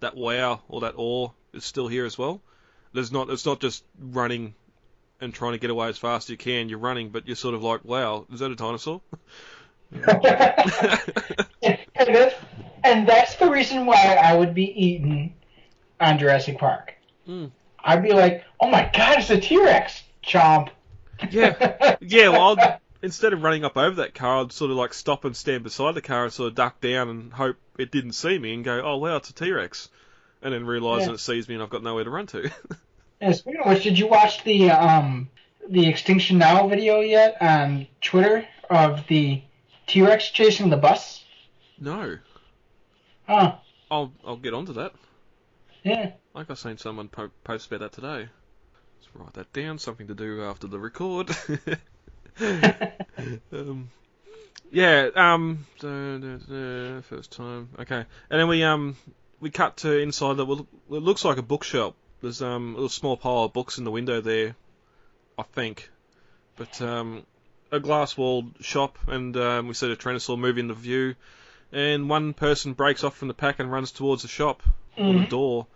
[0.00, 2.40] that wow or that awe is still here as well.
[2.92, 4.54] There's not, it's not just running
[5.20, 6.68] and trying to get away as fast as you can.
[6.68, 9.00] You're running, but you're sort of like, wow, is that a dinosaur?
[9.92, 12.34] and, that's,
[12.84, 15.34] and that's the reason why I would be eaten
[16.00, 16.94] on Jurassic Park.
[17.28, 17.50] Mm.
[17.82, 20.02] I'd be like, oh my god, it's a T Rex!
[20.24, 20.70] Chomp.
[21.30, 21.96] Yeah.
[22.00, 25.24] Yeah, well, I'd, instead of running up over that car, I'd sort of like stop
[25.24, 28.38] and stand beside the car and sort of duck down and hope it didn't see
[28.38, 29.88] me and go, oh wow, it's a T Rex.
[30.42, 31.06] And then realise Yeah.
[31.08, 32.50] that it sees me and I've got nowhere to run to.
[33.20, 35.28] And speaking of which, did you watch the um
[35.68, 39.42] the Extinction Now video yet on Twitter of the
[39.86, 41.24] T Rex chasing the bus?
[41.80, 42.18] no.
[43.26, 43.56] Huh.
[43.90, 44.92] I'll I'll get onto that.
[45.82, 46.12] Yeah.
[46.34, 48.28] Like I've seen someone po- post about that today.
[48.28, 49.78] Let's write that down.
[49.78, 51.30] Something to do after the record.
[53.52, 53.90] um,
[54.70, 55.08] yeah.
[55.14, 55.66] Um.
[55.78, 57.68] First time.
[57.78, 58.04] Okay.
[58.30, 58.96] And then we um
[59.40, 60.48] we cut to inside that.
[60.90, 61.94] It looks like a bookshop.
[62.20, 64.56] There's um a little small pile of books in the window there.
[65.38, 65.90] I think.
[66.56, 67.24] But um
[67.70, 71.14] a glass walled shop and um, we see the Tyrannosaur move into view.
[71.70, 74.62] And one person breaks off from the pack and runs towards the shop
[74.96, 75.28] or the Mhm.
[75.28, 75.66] door.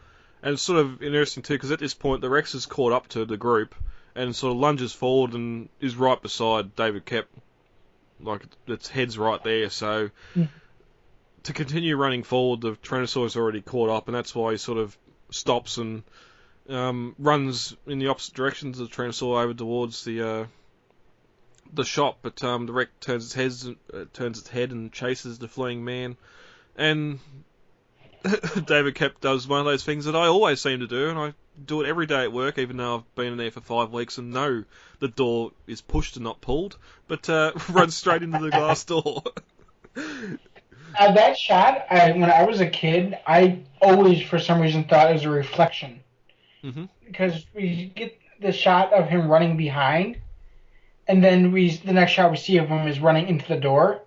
[0.43, 3.09] And it's sort of interesting too, because at this point the Rex is caught up
[3.09, 3.75] to the group
[4.15, 7.27] and sort of lunges forward and is right beside David Koepp.
[8.21, 10.49] Like its head's right there, so Mm.
[11.43, 14.97] to continue running forward, the Tyrannosaurus already caught up, and that's why he sort of
[15.31, 16.05] stops and
[16.69, 20.47] um, runs in the opposite direction to the Tyrannosaur over towards the uh,
[21.73, 22.19] the shop.
[22.23, 25.85] But um, the Rex turns its head, uh, turns its head and chases the fleeing
[25.85, 26.17] man,
[26.77, 27.19] and
[28.67, 31.35] David Koepp does one of those things that I always seem to do, and I
[31.65, 34.19] do it every day at work, even though I've been in there for five weeks
[34.19, 34.65] and know
[35.01, 39.23] the door is pushed and not pulled, but uh, runs straight into the glass door.
[39.97, 45.11] Uh, that shot, I, when I was a kid, I always, for some reason, thought
[45.11, 46.01] it was a reflection.
[46.65, 46.89] Mhm.
[47.07, 50.19] Because we get the shot of him running behind,
[51.09, 54.03] and then we the next shot we see of him is running into the door.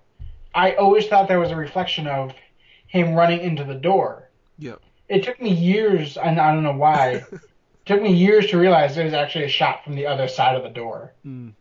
[0.53, 2.33] I always thought that was a reflection of
[2.87, 4.29] him running into the door.
[4.59, 4.79] Yep.
[5.09, 7.09] It took me years, and I don't know why.
[7.31, 7.41] it
[7.85, 10.63] took me years to realize it was actually a shot from the other side of
[10.63, 11.13] the door.
[11.25, 11.53] Mm.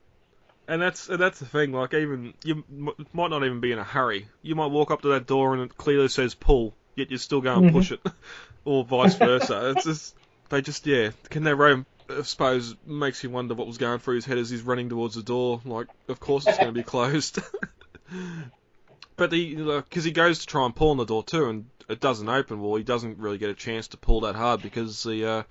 [0.67, 1.73] And that's and that's the thing.
[1.73, 4.29] Like even you m- might not even be in a hurry.
[4.43, 7.43] You might walk up to that door and it clearly says pull, yet you're still
[7.43, 7.73] go and Mhm.
[7.73, 8.01] push it,
[8.65, 9.75] or vice versa.
[9.77, 10.17] it's just
[10.49, 11.11] they just yeah.
[11.31, 11.87] Can they roam?
[12.09, 15.15] I suppose makes you wonder what was going through his head as he's running towards
[15.15, 15.61] the door.
[15.65, 17.39] Like, of course it's going to be closed.
[19.17, 22.01] but he, because he goes to try and pull on the door too, and it
[22.01, 22.61] doesn't open.
[22.61, 25.43] Well, he doesn't really get a chance to pull that hard because the uh,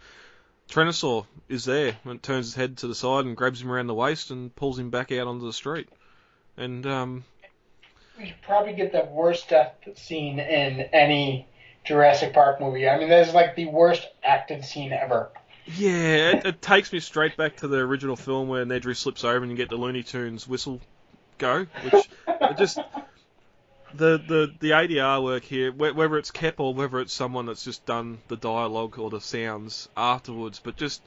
[0.70, 3.94] Tyrannosaur is there and turns his head to the side and grabs him around the
[3.94, 5.90] waist and pulls him back out onto the street.
[6.58, 7.24] And um,
[8.18, 11.48] We should probably get the worst death scene in any
[11.84, 12.88] Jurassic Park movie.
[12.88, 15.30] I mean, that's like the worst acted scene ever.
[15.66, 19.38] yeah, it, it takes me straight back to the original film where Nedry slips over
[19.38, 20.82] and you get the Looney Tunes whistle
[21.38, 22.80] go, which it just
[23.94, 27.86] the the the ADR work here, whether it's Koepp or whether it's someone that's just
[27.86, 31.02] done the dialogue or the sounds afterwards, but just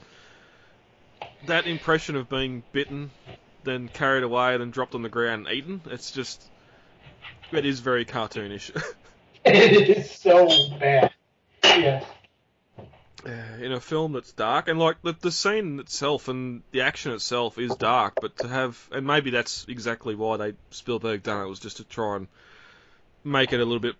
[1.45, 3.11] that impression of being bitten,
[3.63, 5.81] then carried away, then dropped on the ground and eaten.
[5.85, 6.41] It's just
[7.51, 8.71] it is very cartoonish.
[9.53, 10.47] It is so
[10.79, 11.13] bad.
[11.63, 12.03] Yeah.
[13.59, 17.57] In a film that's dark and like the, the scene itself and the action itself
[17.57, 21.59] is dark but to have and maybe that's exactly why they Spielberg done it was
[21.59, 22.27] just to try and
[23.25, 23.95] make it a little bit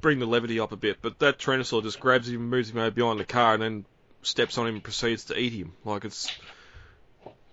[0.00, 2.90] bring the levity up a bit, but that Tyrannosaur just grabs him, moves him over
[2.90, 3.84] behind the car, and then
[4.22, 5.72] steps on him and proceeds to eat him.
[5.84, 6.30] Like it's.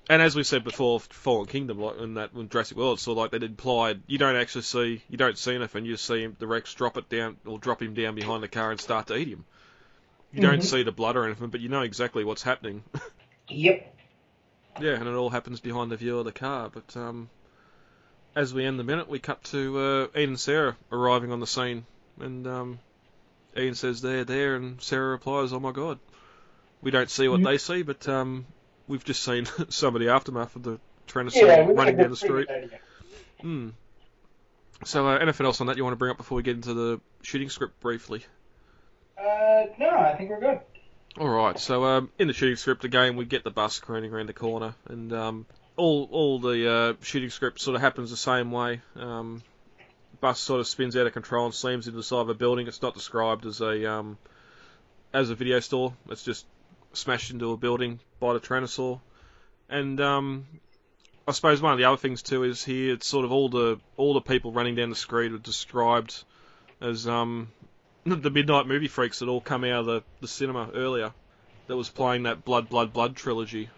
[0.10, 3.32] And as we said before, Fallen Kingdom, like in that when Jurassic World, so like
[3.32, 6.48] they implied you don't actually see you don't see anything, you just see him, the
[6.48, 9.30] Rex drop it down or drop him down behind the car and start to eat
[9.30, 9.46] him.
[10.34, 10.64] You don't Mhm.
[10.64, 12.84] see the blood or anything, but you know exactly what's happening.
[13.50, 13.96] Yep.
[14.80, 16.70] Yeah, and it all happens behind the view of the car.
[16.70, 17.30] But um,
[18.34, 21.48] as we end the minute, we cut to uh, Ian and Sarah arriving on the
[21.48, 21.86] scene,
[22.18, 22.80] and um,
[23.58, 26.00] Ian says they're there, and Sarah replies, "Oh my god."
[26.82, 27.44] We don't see what Mhm.
[27.44, 28.46] they see, but um,
[28.92, 32.48] we've just seen some of the aftermath of the Tyrannosaur Yeah, running down the street.
[33.42, 33.70] Hmm.
[34.84, 36.74] So, uh, anything else on that you want to bring up before we get into
[36.74, 38.24] the shooting script briefly?
[39.18, 40.60] Uh, no, I think we're good.
[41.20, 41.60] All right.
[41.60, 44.76] So um, in the shooting script again, we get the bus crooning around the corner,
[44.88, 48.82] and um, all all the uh, shooting script sort of happens the same way.
[48.96, 49.44] Um,
[50.20, 52.68] bus sort of spins out of control and slams into the side of a building.
[52.68, 54.18] It's not described as a um,
[55.14, 55.94] as a video store.
[56.10, 56.46] It's just
[56.94, 59.00] smashed into a building by the Tyrannosaur.
[59.70, 60.46] And um,
[61.28, 63.80] I suppose one of the other things too is here it's sort of all the
[63.96, 66.24] all the people running down the street are described
[66.82, 67.50] as um,
[68.06, 71.14] the midnight movie freaks that all come out of the, the cinema earlier
[71.68, 73.70] that was playing that Blood, Blood, Blood trilogy.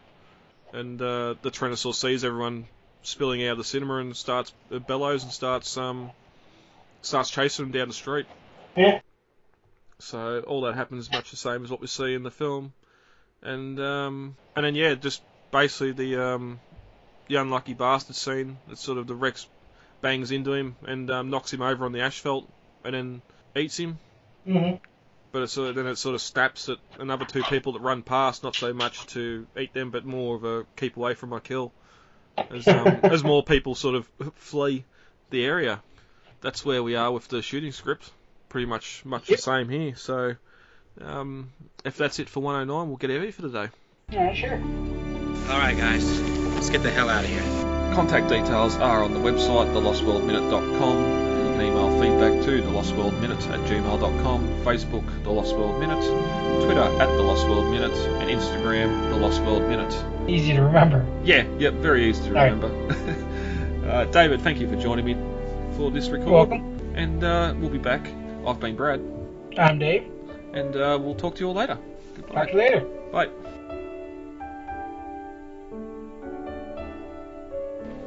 [0.71, 2.65] And uh, the Tyrannosaur sees everyone
[3.03, 6.09] spilling out of the cinema and starts uh, bellows and starts um,
[7.01, 8.25] starts chasing them down the street.
[8.75, 9.01] Yeah.
[9.99, 12.73] So all that happens much the same as what we see in the film,
[13.43, 15.21] and um, and then yeah, just
[15.51, 16.59] basically the um,
[17.27, 18.57] the unlucky bastard scene.
[18.69, 19.47] It's sort of the Rex
[20.01, 22.51] bangs into him and um, knocks him over on the asphalt,
[22.83, 23.21] and then
[23.55, 23.99] eats him.
[24.45, 24.75] hmm
[25.31, 28.43] But sort of, then it sort of snaps at another two people that run past,
[28.43, 31.73] not so much to eat them, but more of a keep away from my kill.
[32.49, 34.85] As um, as more people sort of flee
[35.29, 35.81] the area,
[36.41, 38.11] that's where we are with the shooting script.
[38.49, 39.95] Pretty much much the same here.
[39.95, 40.35] So
[41.01, 41.51] um,
[41.85, 43.67] if that's it for 109, we'll get out of here for today.
[44.11, 44.55] Yeah, sure.
[45.51, 46.21] All right, guys,
[46.53, 47.41] let's get the hell out of here.
[47.93, 50.97] Contact details are on the website, thelostworldminute.com.
[50.97, 56.03] You can email feedback to thelostworldminute at gmail.com, Facebook, The Lost World Minute,
[56.65, 59.93] Twitter at The Lost World Minute, and Instagram, The Lost World Minute.
[60.29, 61.05] Easy to remember.
[61.23, 62.51] Yeah, yep, very easy to All right.
[62.53, 63.87] remember.
[63.91, 65.15] uh, David, thank you for joining me
[65.75, 66.25] for this record.
[66.27, 66.93] You're welcome.
[66.95, 68.07] And uh, we'll be back.
[68.47, 69.01] I've been Brad,
[69.57, 70.12] I'm Dave.
[70.53, 71.75] And uh, we'll talk to you all later.
[71.75, 72.45] Talk Goodbye.
[72.45, 72.79] to you later.
[73.11, 73.29] Bye.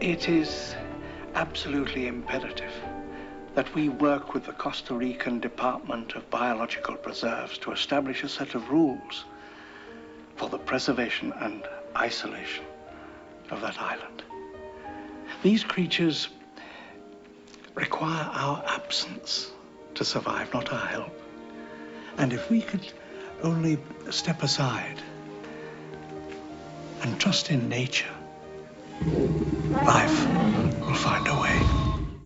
[0.01, 0.74] It is
[1.34, 2.72] absolutely imperative
[3.55, 8.55] that we work with the Costa Rican Department of Biological Preserves to establish a set
[8.55, 9.24] of rules
[10.36, 11.66] for the preservation and
[11.97, 12.64] isolation
[13.51, 14.22] of that island.
[15.42, 16.28] These creatures
[17.74, 19.51] require our absence
[19.94, 21.18] to survive, not our help.
[22.18, 22.86] And if we could
[23.42, 23.78] only
[24.10, 25.02] step aside
[27.02, 28.14] and trust in nature,
[29.84, 30.26] life
[30.80, 31.95] will find a way.